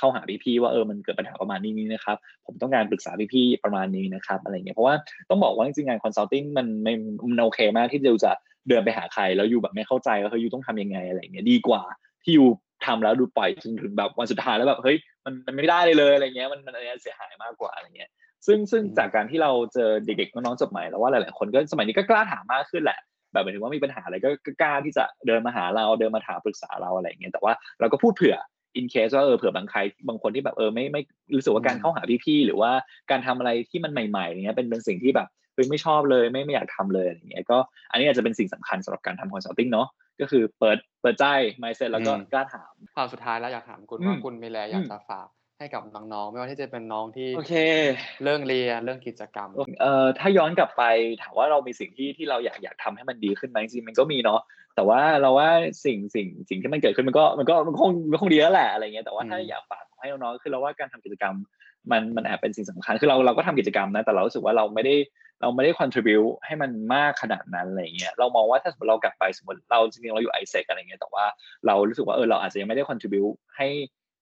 [0.00, 4.94] เข้าหาพี่ๆว่าเออมันเกิดปัญหาประมาณนี้นี่นะครับ ผมต้องการปรึกษาพี่ๆประมาณนี้นะครับอะไรเงี้ยเพราะว่า
[5.30, 6.94] ต้องบอกว่าจริงๆงานคอนซัลทิงมันไม่
[7.30, 8.32] มันโอเคมากที่เราจะ
[8.68, 11.82] เดินไปหาใครแล้วอยู่แบบไม่เข้าใจว่าเฮ้ยยูต้องทำยังไงอะไรเงี้ยดีกว่า
[12.24, 12.48] ที่อยู่
[12.86, 18.10] ทำแล้วดูปล่อยจนถึงแบบวันสุดท้ายแล้วแบบเฮ้ยมันมันไม่ได้เลยเลยอะไรเงี้ยมันมันอะไรเสียหายมากกว่าอะไรเงี้ย
[18.46, 22.98] ซึ่งซึ่งจากการที่เราเจอเด็กๆน้องๆจบใหม่แล้วว่าหลายๆคนก็สมัยนี้ก็กล้าถามมากขึ้นแหละ
[23.32, 28.36] แบบหมายถึงว่ามีปัญหาอะไรก็กล้าที่จะเดินมาหาเราเดินมาถามปรึกษาเราอะไรเงี้ยแต่ว่าเราก็พูดเผื่อ
[28.76, 31.02] อินเคสว่าเออเผื่อบางใครบางคนที่แบบเออไม่ไม่
[31.34, 32.72] รู้สึกว่าการเข้าหาพี่ๆหรือว่า
[33.10, 37.58] การทำอะไรที่มันใหม่ๆเนี้ยเป็นเป็นสิ่งที่แบบเฮ้ยไม่ชอบเลยไม่ไม่อยากทำเลยอย่างเงี้ยก็
[37.90, 39.88] อันนี้อาจจะเป็นสิ่งสำคัญสำหรับการทำคอนซัลทิงเนาะ
[40.20, 41.24] ก็คือเปิดเปิดใจ
[41.58, 45.28] ไม่เสร็จแล้วก็กล้าถามความสุดท้ายแล้วอยากถามคุณว่าคุณมีแลอยากจะฝาก
[45.58, 47.54] ให้กับน้องๆไม่ว่าที่จะเป็นน้องที่โอเค
[48.22, 49.48] เรื่องเรียนเรื่องกิจกรรม
[49.80, 50.82] เอ่อถ้าย้อนกลับไป
[51.22, 54.40] ถามว่าเรามีสิ่งที่ที่เราอยากอยากทำให้มันดีขึ้นไหมจริงมันก็มีเนาะ
[54.76, 55.50] แต่ว่าเราว่า
[55.84, 61.34] สิ่งสิ่งสิ่งที่มันเกิดขึ้นมันก็มันก็มันคงมันคงดีแล้วแหละอะไรเงี้ยแต่ว่าถ้าอยากฝากให้น้องๆคือเราว่าการทำกิจกรรม
[61.90, 64.94] มันมันแอบเป็นสิ่งสำคัญคือเราเราก็ทำกิจกรรมนะแต่เรารู้สึกว่าเราไม่ได้
[65.40, 71.24] เราไม่ได้ contribu ให้มันมากขนาดนั้นอะไรเงี้ยเรามองว่าถ้าสมมติเรากลับไปสมมติเราจริงๆเราอยู่ไอเซกอะไรเงี้ยแต่ว่า
[71.66, 73.22] เรารู้สึกว่าเออเราอาจจะยังไม่ได้ contribu
[73.56, 73.68] ให้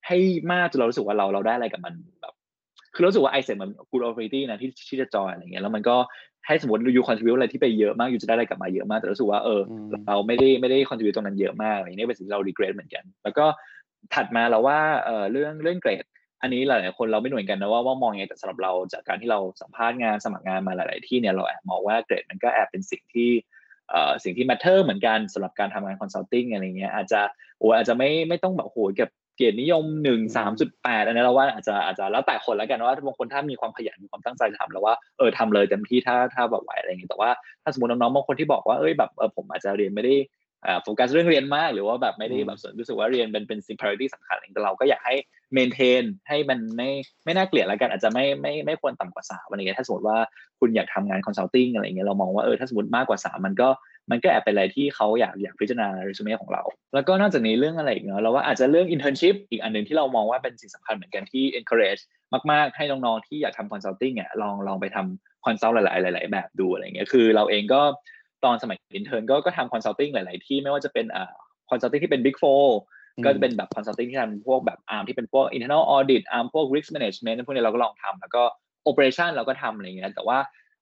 [0.06, 0.16] ให้
[0.52, 2.34] มากจนเรารู้สึกว่าเราเราได้อะไรกับมันแบบ
[2.94, 5.96] คือรู้สึกว่า AIESEC มัน good opportunity นะที่ที่จะจอยอะไรเงี้ยแล้วมันก็
[6.46, 9.60] ให้สมมติ you contribute อะไรที่ไปเยอะมาก you จะได้อะไรกลับมาเยอะมากแต่รู้สึกว่าเออ
[10.06, 13.46] เราไม่ได้ไม่ได้ contribute ตรงนั้นเยอะมากอะไรนี้เป็นสิ่งที่เรา regret เหมือนกัน แล้วก็
[14.14, 16.04] ถัดมาเราว่าเออเรื่องเรื่องเกรด
[16.42, 23.30] อันนี้หลายๆคนเราไม่รู้เหมือนกันนะว่าว่ามองยังไงแต่สำหรับเราจากการที่เราสัมภาษณ์งานสมัครงานมาหลาย ๆ ที่เนี่ยเราแอบมองว่าเกรดมันก็แอบเป็นสิ่งที่
[23.90, 27.20] เอ่อสิ่งที่ matter เหมือนกันสำหรับการทำงาน consulting อะไรเงี้ยอาจจะ
[27.58, 37.30] โอ้อาจจะไม่ไม่ต้องแบบโหเก็บ เกียรตินิยมหนึ่งสามจุดแปดอันนี้เราว่าอาจจะอาจจะแล้วแต่คนแล้วกันว่าบางคนถ้ามีความขยันมีความตั้งใจทำแล้วว่าเออทำเลยเต็มที่ถ้าถ้าแบบไหวอะไรอย่างงี้แต่ว่า
[37.62, 40.14] ถ้าสมมติน้องๆบางคนที่บอกว่าเอ้ยแบบเออผมอาจจะเรียนไม่ได้
[40.82, 45.14] โฟกัสเรื่องเรียนมาก หรือว่าแบบไม่ได้แบบรู้สึกว่าเรียนเป็นเป็นสิ่ง priority สำคัญแต่เราก็อยากให้
[45.56, 46.90] maintain ให้มันไม่
[47.24, 50.18] ไม่น่าเกลียดแล้วกัน อาจจะไม่ไม่ไม่ควรต่ำกว่าสามอะไรเงี้ยถ้าสมมติว่า
[50.60, 53.68] คุณอยากทำงาน consulting อะไรเงี้ยเรามองว่าเออถ้าสมมติมากกว่าสามมันก็
[54.10, 56.62] มันก็แอบเป็นอะไรที่เขาอยากอยากพิจารณาเรซูเม่ของเรา
[56.94, 62.02] แล้วก็นอกจากนี้เรื่องอะไรอีกเนาะเราว่าอาจจะเรื่อง internship อีกอันหนึ่งที่เรามองว่าเป็นสิ่งสำคัญเหมือนกันที่ encourage
[62.50, 67.80] มาก ๆ ให้น้อง ๆ ที่อยากทำ consulting เนี่ยลองลองไปทำ consult หลาย ๆ หลาย ๆ แบบดูอะไรเงี้ยคือเราเองก็
[68.44, 71.32] ตอนสมัย intern ก็ก็ทำ consulting หลาย ๆ ที่ไม่ว่าจะเป็นอ่า
[71.70, 72.66] consulting ที่เป็น big four
[73.24, 78.42] ก็จะเป็นแบบ consulting ที่ทำพวกแบบอาร์มที่เป็นพวก internal audit อาร์มพวก risk management พวกนี้เราก็ลองทำแล้วก็
[78.88, 80.38] operation เราก็ทำอะไรเงี้ยแต่ว่า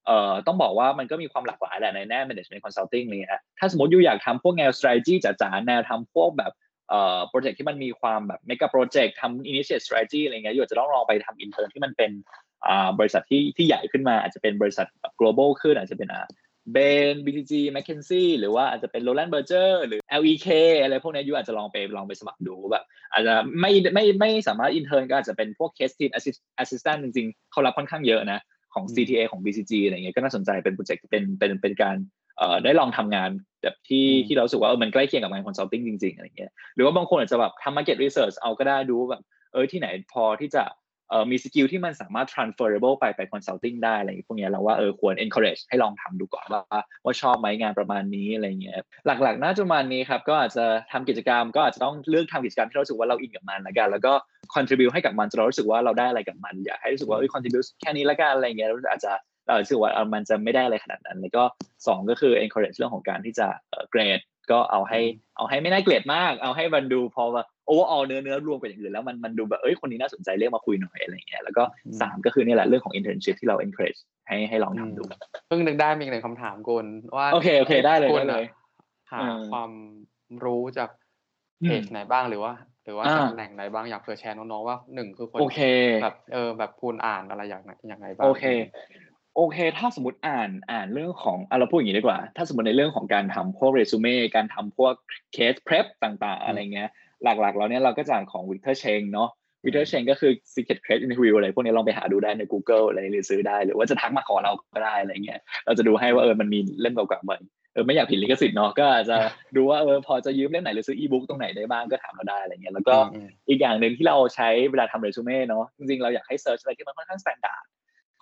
[0.07, 6.53] เอ่อต้องบอกว่ามันก็มีความหลากหลายแหละในแง่ management consulting เนี่ยถ้าสมมติอยู่อยากทำพวกแนว strategy จ๋าๆแนวทำพวกแบบ
[6.88, 12.11] เอ่อโปรเจกต์ที่มันมีความแบบเมกะโปรเจกต์ทำ initiate strategy อะไรเงี้ยอยู่จะต้องลองไปทำ intern ที่มันเป็น
[12.67, 16.27] อ่าบริษัทที่ที่ใหญ่ขึ้นมาอาจจะเป็นบริษัทแบบ global ขึ้นอาจจะเป็นอ่า
[16.73, 16.79] เบ
[17.12, 20.48] น BTG McKinsey หรือว่าอาจจะเป็น Roland Berger หรือ LEK
[20.83, 26.10] อะไรพวกนี้ยูอาจจะลองไปลองไปสมัครดูแบบอาจจะไม่ไม่ไม่สามารถ intern ก็อาจจะเป็นพวก case team
[26.62, 28.40] assistant จริงๆ เขารับค่อนข้างเยอะนะ
[28.75, 31.96] ของ CTA ของ BCG อะไรเงี้ยก็น่าสนใจเป็นโปรเจกต์เป็นเป็นเป็นการ
[32.37, 33.31] เอ่อได้ลองทำงาน
[33.62, 40.62] แบบที่ที่เราสึกว่าเออมันใกล้เคียงกับงาน consulting จริงๆอะไรเงี้ยหรือว่าบางคนอาจจะแบบทำ market research เอาก็ได้ดูแบบเออที่ไหนพอที่จะ
[41.11, 46.63] เออมี skill ที่มันสามารถ transferable ไปไป consulting ได้อะไรพวกนี้เราว่าเออควร encourage ให้ลองทำดูก่อนว่า
[47.04, 54.13] ว่าชอบไหมงานประมาณนี้อะไรเงี้ยหลักๆน่าจะประมาณนี้ครับก็อาจจะทำกิจกรรมก็อาจจะต้องเลือกทำกิจกรรมที่เราสึกว่าเราอินกับมันละกันแล้วก็
[54.54, 59.13] contribute ให้กับมันจนเรารู้สึกว่าเราได้อะไรกับมัน อยากให้รู้สึกว่าเออ contribute แค่นี้ละกันอะไรเงี้ยอาจจะ
[59.46, 61.44] เรารู้สึกว่ามันจะไม่ได้อะไรขนาดนั้น แล้วก็
[61.87, 63.46] สองก็คือ encourage เรื่องของการที่จะ
[63.90, 64.21] เกรด
[64.51, 65.01] ก็เอาให้
[65.37, 71.63] เอาให้ไม่น่าเกลียดมาก เอาให้มันดูพอว่า overall เนื้อเนื้อรวมกับอย่างอื่นแล้วมันมันดูแบบเอ้ยคนนี้น่าสนใจเรียกมาคุยหน่อยอะไรเงี้ยแล้วก็
[72.01, 75.03] สามก็คือนี่แหละเรื่องของ internship ที่เรา encourage ให้ให้ลองทำดู
[75.49, 76.87] เพิ่งนึกได้มีหนึ่งคำถามกุล
[77.17, 78.44] ว่าโอเคโอเคได้เลยได้เลย
[79.13, 79.21] หา
[79.53, 79.71] ความ
[80.44, 80.90] รู้จาก
[81.65, 82.53] เพจไหนบ้างหรือว่า
[82.85, 85.40] หรือว่าจากแหล่งไหนบ้างอยากเผื่อแชร์น้องๆว่าหนึ่งคือคน
[86.03, 88.44] แบบเออแบบพูนอ่านอะไรอย่างไรอย่างไรบ้างโอเค
[89.37, 94.94] โอเค ถ้าสมมติอ่านอ่านเรื่องของอเราพูดอย่างนี้ดีกว่า ถ้าสมมติในเรื่องของการทำพวกเรซูเม่การทำพวก
[95.33, 96.88] case prep ต่างๆ อะไรเงี้ย
[97.24, 99.28] หลักๆเราเนี้ยเราก็จะอ่านของ Victor Cheng เนาะ
[99.64, 107.32] Victor Cheng ก็คือ Secret Case Interview อะไรพวกนี้ลองไปหาดูได้ใน Google อะไรหรือซื้อได้ หรือว่าจะทักมาขอเราก็ได้อะไรเงี้ยเราจะดูให้ว่าเออมันมีเล่มเก่าๆไหม
[107.74, 109.16] เออไม่อยากผิดลิขสิทธิ์เนาะก็อาจจะ
[109.56, 112.94] ดูว่าเออพอจะยืมเล่มไหนหรือซื้ออีบุ๊กตรงไหนได้บ้างก็ถามเราได้อะไรเงี้ยแล้วก็
[113.48, 117.64] อีกอย่างหนึ่งที่เราใช้เวลาทำเรซูเม่เนาะจริงๆเราอยากให้ search อะไรที่มันค่อนข้าง standard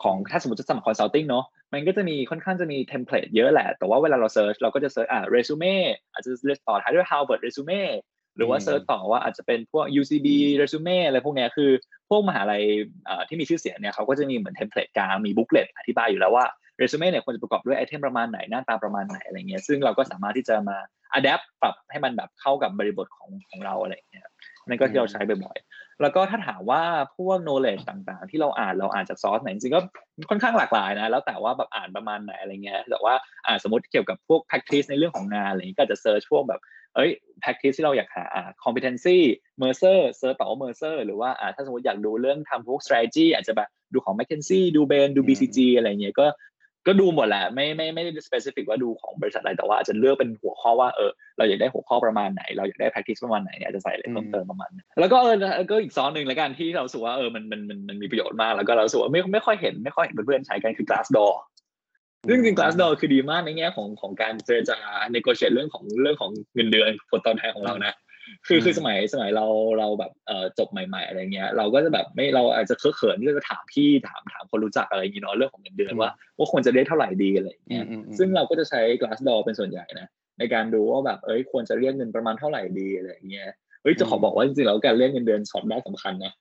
[0.02, 5.76] ของถ้าสมมติจะสมัคร consulting เนาะมันก็จะมีค่อนข้างจะมี template เยอะแหละ แต่ว่าเวลาเรา search เราก็จะ search อ่าเรซูเม่
[6.12, 7.82] อาจจะเลือกต่อท้ายด้วย Harvard เรซูเม่
[8.36, 10.26] หรือว่า search ต่อว่าอาจจะเป็นพวก UCB
[10.56, 11.70] เรซูเม่อะไรพวกนี้คือ
[12.10, 12.62] พวกมหาลัย
[13.28, 16.44] ที่มีชื่อเสียงเนี่ยเขาก็จะมีเหมือน template กลางมี booklet อธิบายอยู่แล้วว่า
[16.78, 20.76] เรซูเม่เนี่ยควรจะประกอบด้วย item ประมาณไหนหน้าตาประมาณไหนอะไรเงี้ยซึ่งเราก็สามารถที่จะมา
[21.12, 24.26] adapt ปรับให้มันแบบเข้ากับบริบทของของเราอะไรเงี้ย
[24.68, 25.56] นั่นก็ที่เราใช้บ่อย
[26.00, 26.82] แล้วก็ถ้าถามว่า
[27.16, 29.80] พวก knowledge ต่างๆ ที่เราอ่านเราอ่านจากซอสไหนจริงก็
[30.30, 33.14] ค่อนข้างหลากหลายนะแล้วแต่ว่าแบบอ่านประมาณไหนอะไรเงี้ยแต่ว่า
[33.46, 36.60] อ่าสมมติเกี่ยวกับพวก practice ในเรื่องของงานอะไรก็จะ search พวกแบบ
[36.94, 37.10] เอ้ย
[37.42, 39.18] practice ที่เราอยากหาอ่า competency
[39.62, 46.26] mercer search ต่อ mercer หรือว่าอ่าถ้าสมมติอยากดูเรื่องทำพวก strategy อาจจะแบบดูของ McKinsey ดู Bain ดู BCG อะไรเงี้ยก็
[46.86, 54.70] ก็ดูหมดแหละไม่ไม่ไม่ได้ specific ว่าดูของบริษัทอะไรแต่ว่าอาจจะเลือกเป็นหัวข้อว่าเออเราอยากได้หัวข้อประมาณไหน เราอยากได้ practice ประมาณไหนเนี่ยจะใส่อะไรเพิ่มเติมประมาณ
[55.00, 55.36] แล้วก็เออ
[55.70, 61.32] ก็อีกซอสหนึ่งแล้วกันที่เราสึกว่าเออมันมันมันมันมีประโยชน์มากแล้วก็เราสึกว่าไม่ไม่ค่อยเห็นไม่ค่อยเห็นเพื่อนๆใช้กันคือ Glassdoor
[62.28, 64.78] ซึ่งจริง Glassdoor คือดีมากในแง่ของของการเจรจา
[65.14, 67.94] negotiate เรื่องของเรื่องของเงินเดือนผลตอบแทนของเรานะ
[68.46, 69.46] คือคือสมัยสมัยเรา
[69.78, 77.84] เราแบบเอ่อจบใหม่ ๆ อะไรเงี้ย เราก็จะแบบไม่เราอาจจะเคอะเขินที่จะถามพี่ถามถามคนรู้จักอะไรอย่างเงี้เนาะเรื่องของเงินเดือนว่าว่าควรจะได้เท่าไหร่ดีอะไรเงี้ย
[78.18, 80.08] ซึ่งเราก็จะใช้ Glassdoor เป็นส่วนใหญ่นะ
[80.38, 83.50] ในการดูว่าแบบเอ้ยควรจะเรียกเงินประมาณเท่าไหร่ดีอะไรเงี้ย
[83.82, 86.32] เฮ้ยจะขอบอกว่าจริงๆแล้วการเรียกเงินเดือนช็อตได้สำคัญนะ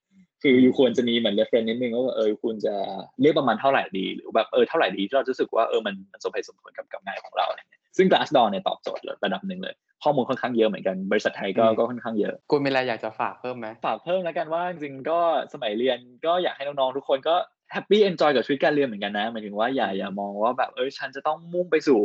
[0.45, 2.73] คืออยู่ควรจะมีเหมือนเรฟเฟนนิดนึงว่าเออคุณจะ
[3.21, 7.67] เรียกประมาณเท่าไหร่ดี หรือแบบเออเท่าไหร่ดีที่เรารู้สึกว่าเออมันมันสมเหตุสมผลกับกับงานของเราเนี่ย
[7.97, 15.19] ซึ่ง Glassdoor เนี่ยตอบโจทย์ระดับหนึ่งเลย ข้อมูลค่อนข้างเยอะเหมือนกันบริษัทไทยก็ก็ค่อนข้างเยอะคุณมีอะไรอยากจะฝากเพิ่มไหมฝากเพิ่มแล้วกันว่าจริงๆก็
[15.53, 17.35] สมัยเรียนก็อยากให้น้องๆทุกคนก็
[17.71, 21.99] happy enjoy กับชีวิตการเรียนเหมือนกันนะหมายถึงว่าอย่าอย่ามองว่าแบบเออฉันจะต้องมุ่งไปสู่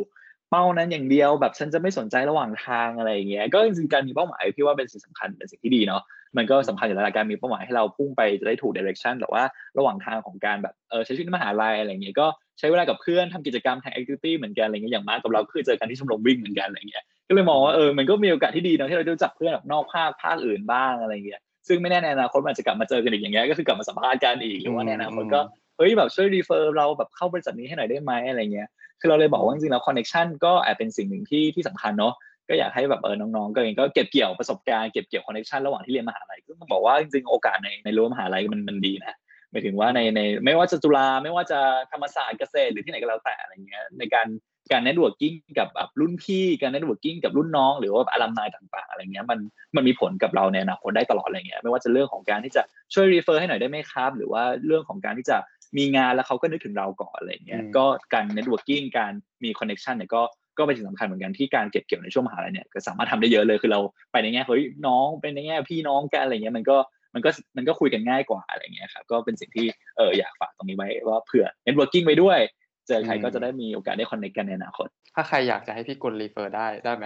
[0.50, 6.02] เป้านั้นอย่างเดียวแบบฉันจะไม่สนใจระหว่างทางอะไรอย่างเงี้ยก็จริงๆการมีเป้าหมายพี่ว่าเป็นสิ่งสำคัญเป็นสิ่งที่ดีเนาะ
[6.36, 9.42] มันก็สำคัญอยู่แล้วการมีเป้าหมายให้เราพุ่งไปจะได้ถูก direction แต่ว่า
[9.78, 12.26] ระหว่างทางของการแบบเออใช้ชีวิตมหาลัยอะไรเงี้ยก็
[12.58, 25.40] ใช้เวลากับเพื่อนทำกิจกรรมทาง activity เหมือนกันอะไรเงี้ยอย่างมาร์คกับเราคือเจอกันที่ชมรมวิ่งเหมือนกันอะไรเงี้ยก็เลยมองว่าเออมันก็มีโอกาสที่ดีนะที่เราจะรู้จักเพื่อนแบบนอกภาคภาคอื่นบ้างอะไรเงี้ยซึ่งไม่แน่ในอนาคตมันจะกลับมาเจอกันอีกอย่างเงี้ยก็คือกลับมาสัมภาษณ์กันอีกหรือว่าในอนาคตก็
[25.78, 28.68] เฮ้ยแบบช่วย refer เราแบบเข้าบริษัทนี้ให้หน่อยได้ไหมอะไรเงี้ย
[29.00, 32.14] คือเราเลยบอกว่าจริงๆแล้ว connection ก็แอบเป็นสิ่งหนึ่งที่ที่สำคัญเนาะ
[32.48, 39.16] ก็อยากให้แบบเออน้องๆก็เองก็เก็บเกี่ยวประสบการณ์เก็บเกี่ยว connection ระหว่างที่เรียนมหาลัยก็ต้องบอกว่าจริงๆโอกาสในในรั้วมหาลัยมันมันดีนะ
[39.50, 41.60] หมายถึงว่าในในไม่ว่าจะจุฬาไม่ว่าจะ
[41.92, 44.26] ธรรมศาสตร์เกษตรหรือที่ไหนก็แล้วแต่อะไรเงี้ยในการ
[44.72, 49.38] การ networking กับแบบรุ่นพี่การ networking กับรุ่นน้อง หรือว่า alumni ต่างๆอะไรเงี้ยมัน
[49.76, 52.62] มันมีผลกับเราในอนาคตได้ตลอดอะไรเงี้ยไม่ว่าจะเรื่องของการที่จะ
[52.94, 55.36] ช่วย refer ให้หน่อยได้ไหมครับ หรือว่าเรื่องของการที่จะ
[55.76, 59.12] มีงานแล้วเขาก็นึกถึงเราก่อนอะไรเงี้ยก็การ networking การ
[59.44, 60.22] มี connection เนี่ยก็
[60.58, 63.80] ก็เป็นสิ่งสำคัญเหมือนกันที่การเก็บเกี่ยวในช่วงมหาลัยเนี่ยก็สามารถทำได้เยอะเลยคือเรา
[64.12, 66.76] ไปในแง่เฮ้ยน้องเป็นในแง่พี่น้องกันอะไรเงี้ยมันก็
[67.14, 69.66] มันก็มันก็คุยกันง่ายกว่าอะไรเงี้ยครับก็เป็นสิ่งที่
[69.96, 72.38] เอออยากฝากตรงนี้ไว้ว่าเผื่อ networking ไปด้วย
[72.88, 77.04] เจอใครก็จะได้มีโอกาสได้ connect กันในอนาคต ถ้าใครอยากจะให้พี่กุล refer ได้ได้ไหม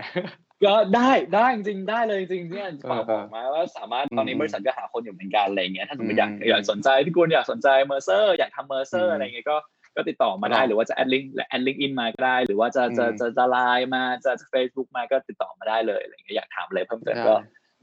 [0.65, 9.57] ก็ได้ได้จริงได้เลยจริงเนี่ยฝากบอกมาว่าสามารถตอนนี้บริษัทก็หาคนอยู่เหมือนกันอะไรเงี้ยถ้าสมมติอยากอยากสนใจพี่กุลอยากสนใจ Mercer อยากทำ Mercer อะไรเงี้ยก็
[9.97, 17.35] ก็ติดต่อมาได้หรือว่าจะ add Link add LinkedIn มาก็ได้ หรือว่าจะจะจะจะไลน์มาจะเฟซบุ๊กมาก็ติดต่อมาได้เลยอะไรเงี้ยอยากถามอะไรเพิ่มเติมก็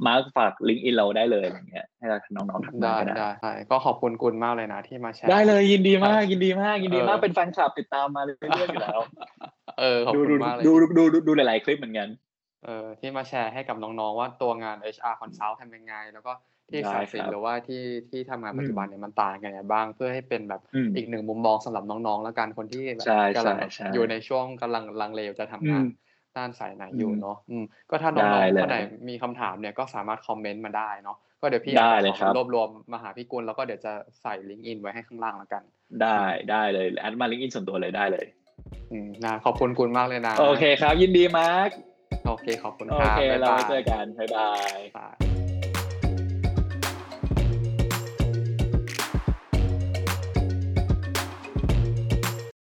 [0.08, 9.00] มาร์กฝากลิงก์อินเราได้เลยอะไรเงี้ยให้น้องๆทำได้ได้ได้ก็ขอบคุณกุลมากเลยนะที่มาแชร์ได้เลยยินดีมากยินดีมากยินดีมากเป็นแฟนคลับติดตามมาเรื่อยๆอยู่แล้ว
[9.80, 12.10] เออขอบคุณมากเลยดูดูดูดูหลายๆคลิปเหมือนกัน
[12.66, 16.34] เออที่มาแชร์ให้กับน้องๆว่าตัวงาน HR Consult ทำยังไง แล้วก็
[16.70, 20.62] ที่สายสินหรือว่าที่ที่ทำงานปัจจุบันเนี่ยมันต่างกันยังไงบ้างเพื่อให้เป็นแบบ
[20.96, 23.06] อีกหนึ่งมุมมองสำหรับน้องๆ แล้วกันคนที่แบบ
[23.38, 23.58] กำลัง
[23.94, 25.84] อยู่ในช่วงกำลังลังเลจะทำงาน
[26.38, 27.38] ด้านสายไหนอยู่เนาะ
[27.90, 28.78] ก็ถ้าน้องๆคนไหน
[29.10, 35.64] มีคำถามเนี่ยก็สามารถคอมเมนต์มาได้เนาะก็เดี๋ยวพี่จะรวบรวมมาหาพี่กุลแล้วก็เดี๋ยวจะใส่ลิงก์อินไว้ให้ข้างล่างแล้วกัน
[36.02, 36.20] ได้
[36.52, 38.26] ได้เลยแอดมาลิงก์อินส่วนตัวเลยได้เลย
[38.92, 41.70] อืมนะขอบคุณกุลมากเลยนะ โอเคครับ ยินดีมาก
[42.28, 45.29] โอเคขอบคุณครับโอเคเราไว้เจอกันบ๊ายบาย